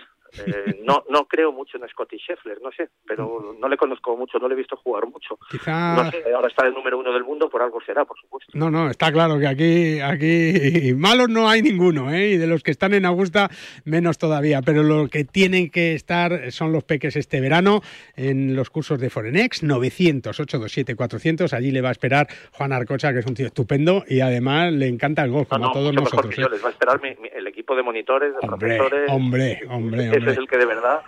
[0.45, 4.39] Eh, no, no creo mucho en Scotty Scheffler, no sé, pero no le conozco mucho,
[4.39, 5.37] no le he visto jugar mucho.
[5.49, 5.95] Quizá...
[5.95, 8.51] No sé, ahora está el número uno del mundo, por algo será, por supuesto.
[8.55, 12.31] No, no, está claro que aquí, aquí malos no hay ninguno, ¿eh?
[12.31, 13.49] y de los que están en Augusta
[13.85, 17.81] menos todavía, pero lo que tienen que estar son los peques este verano
[18.15, 23.13] en los cursos de Forenex, 900 827 400, allí le va a esperar Juan Arcocha,
[23.13, 25.93] que es un tío estupendo y además le encanta el golf, como No, a todos
[25.93, 26.37] nosotros.
[26.37, 26.45] ¿eh?
[26.55, 29.11] Les va a esperar mi- mi- el equipo de monitores, de Hombre, profesores.
[29.11, 30.31] hombre, hombre, Ese hombre.
[30.31, 31.01] es el que de verdad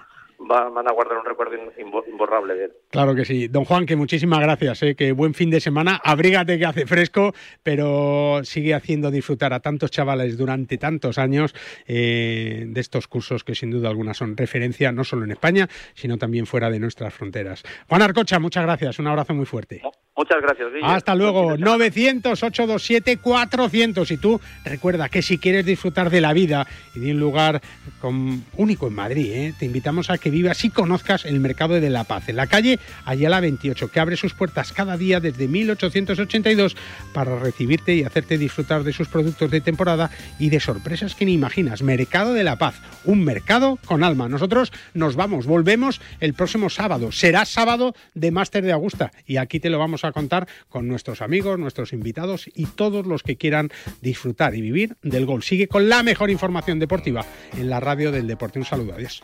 [0.52, 2.72] va- van a guardar un recuerdo imbo- imborrable de él.
[2.92, 3.48] Claro que sí.
[3.48, 4.96] Don Juan, que muchísimas gracias, ¿eh?
[4.96, 6.00] que buen fin de semana.
[6.04, 7.34] Abrígate que hace fresco,
[7.64, 11.56] pero sigue haciendo disfrutar a tantos chavales durante tantos años
[11.88, 16.18] eh, de estos cursos que sin duda alguna son referencia no solo en España, sino
[16.18, 17.64] también fuera de nuestras fronteras.
[17.90, 19.00] Juan Arcocha, muchas gracias.
[19.00, 19.82] Un abrazo muy fuerte.
[20.18, 20.86] Muchas gracias, Guille.
[20.86, 21.56] Hasta luego.
[21.58, 24.12] 900-827-400.
[24.12, 26.66] Y tú recuerda que si quieres disfrutar de la vida
[26.96, 27.62] y de un lugar
[28.02, 29.54] con- único en Madrid, ¿eh?
[29.58, 32.80] te invitamos a que vivas y conozcas el Mercado de la Paz, en la calle
[33.06, 36.76] Ayala 28, que abre sus puertas cada día desde 1882
[37.14, 40.10] para recibirte y hacerte disfrutar de sus productos de temporada
[40.40, 41.82] y de sorpresas que ni imaginas.
[41.84, 44.28] Mercado de la Paz, un mercado con alma.
[44.30, 47.12] Nosotros nos vamos, volvemos el próximo sábado.
[47.12, 51.22] Será sábado de Máster de Augusta y aquí te lo vamos a contar con nuestros
[51.22, 53.70] amigos, nuestros invitados y todos los que quieran
[54.02, 55.44] disfrutar y vivir del gol.
[55.44, 57.26] Sigue con la mejor información deportiva
[57.58, 58.60] en la radio del deporte.
[58.60, 59.24] Un saludo, adiós.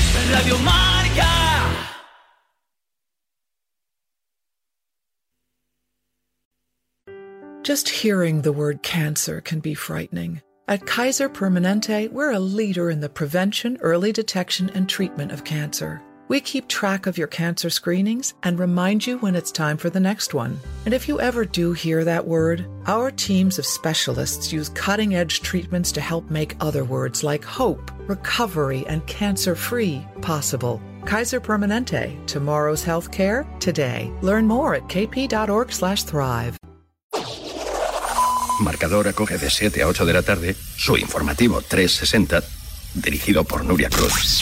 [0.29, 1.01] Radio Marca.
[7.63, 10.41] Just hearing the word cancer can be frightening.
[10.67, 16.01] At Kaiser Permanente, we're a leader in the prevention, early detection, and treatment of cancer.
[16.31, 19.99] We keep track of your cancer screenings and remind you when it's time for the
[19.99, 20.61] next one.
[20.85, 25.41] And if you ever do hear that word, our teams of specialists use cutting edge
[25.41, 30.81] treatments to help make other words like hope, recovery, and cancer free possible.
[31.03, 34.09] Kaiser Permanente, tomorrow's healthcare today.
[34.21, 36.57] Learn more at kp.org/thrive.
[38.61, 42.41] Marcador acoge de 7 a 8 de la tarde su informativo 360,
[42.93, 44.41] dirigido por Nuria Cruz.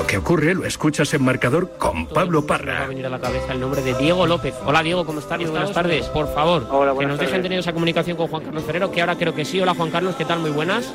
[0.00, 2.86] Lo que ocurre lo escuchas en Marcador con Pablo Me va a Parra.
[2.86, 4.54] venir a la cabeza el nombre de Diego López.
[4.64, 5.38] Hola Diego, ¿cómo estás?
[5.38, 6.06] Muy buenas tardes.
[6.06, 7.42] Por favor, que buenas nos dejen tardes.
[7.42, 9.60] tener esa comunicación con Juan Carlos Ferrero, que ahora creo que sí.
[9.60, 10.38] Hola Juan Carlos, ¿qué tal?
[10.38, 10.90] Muy buenas.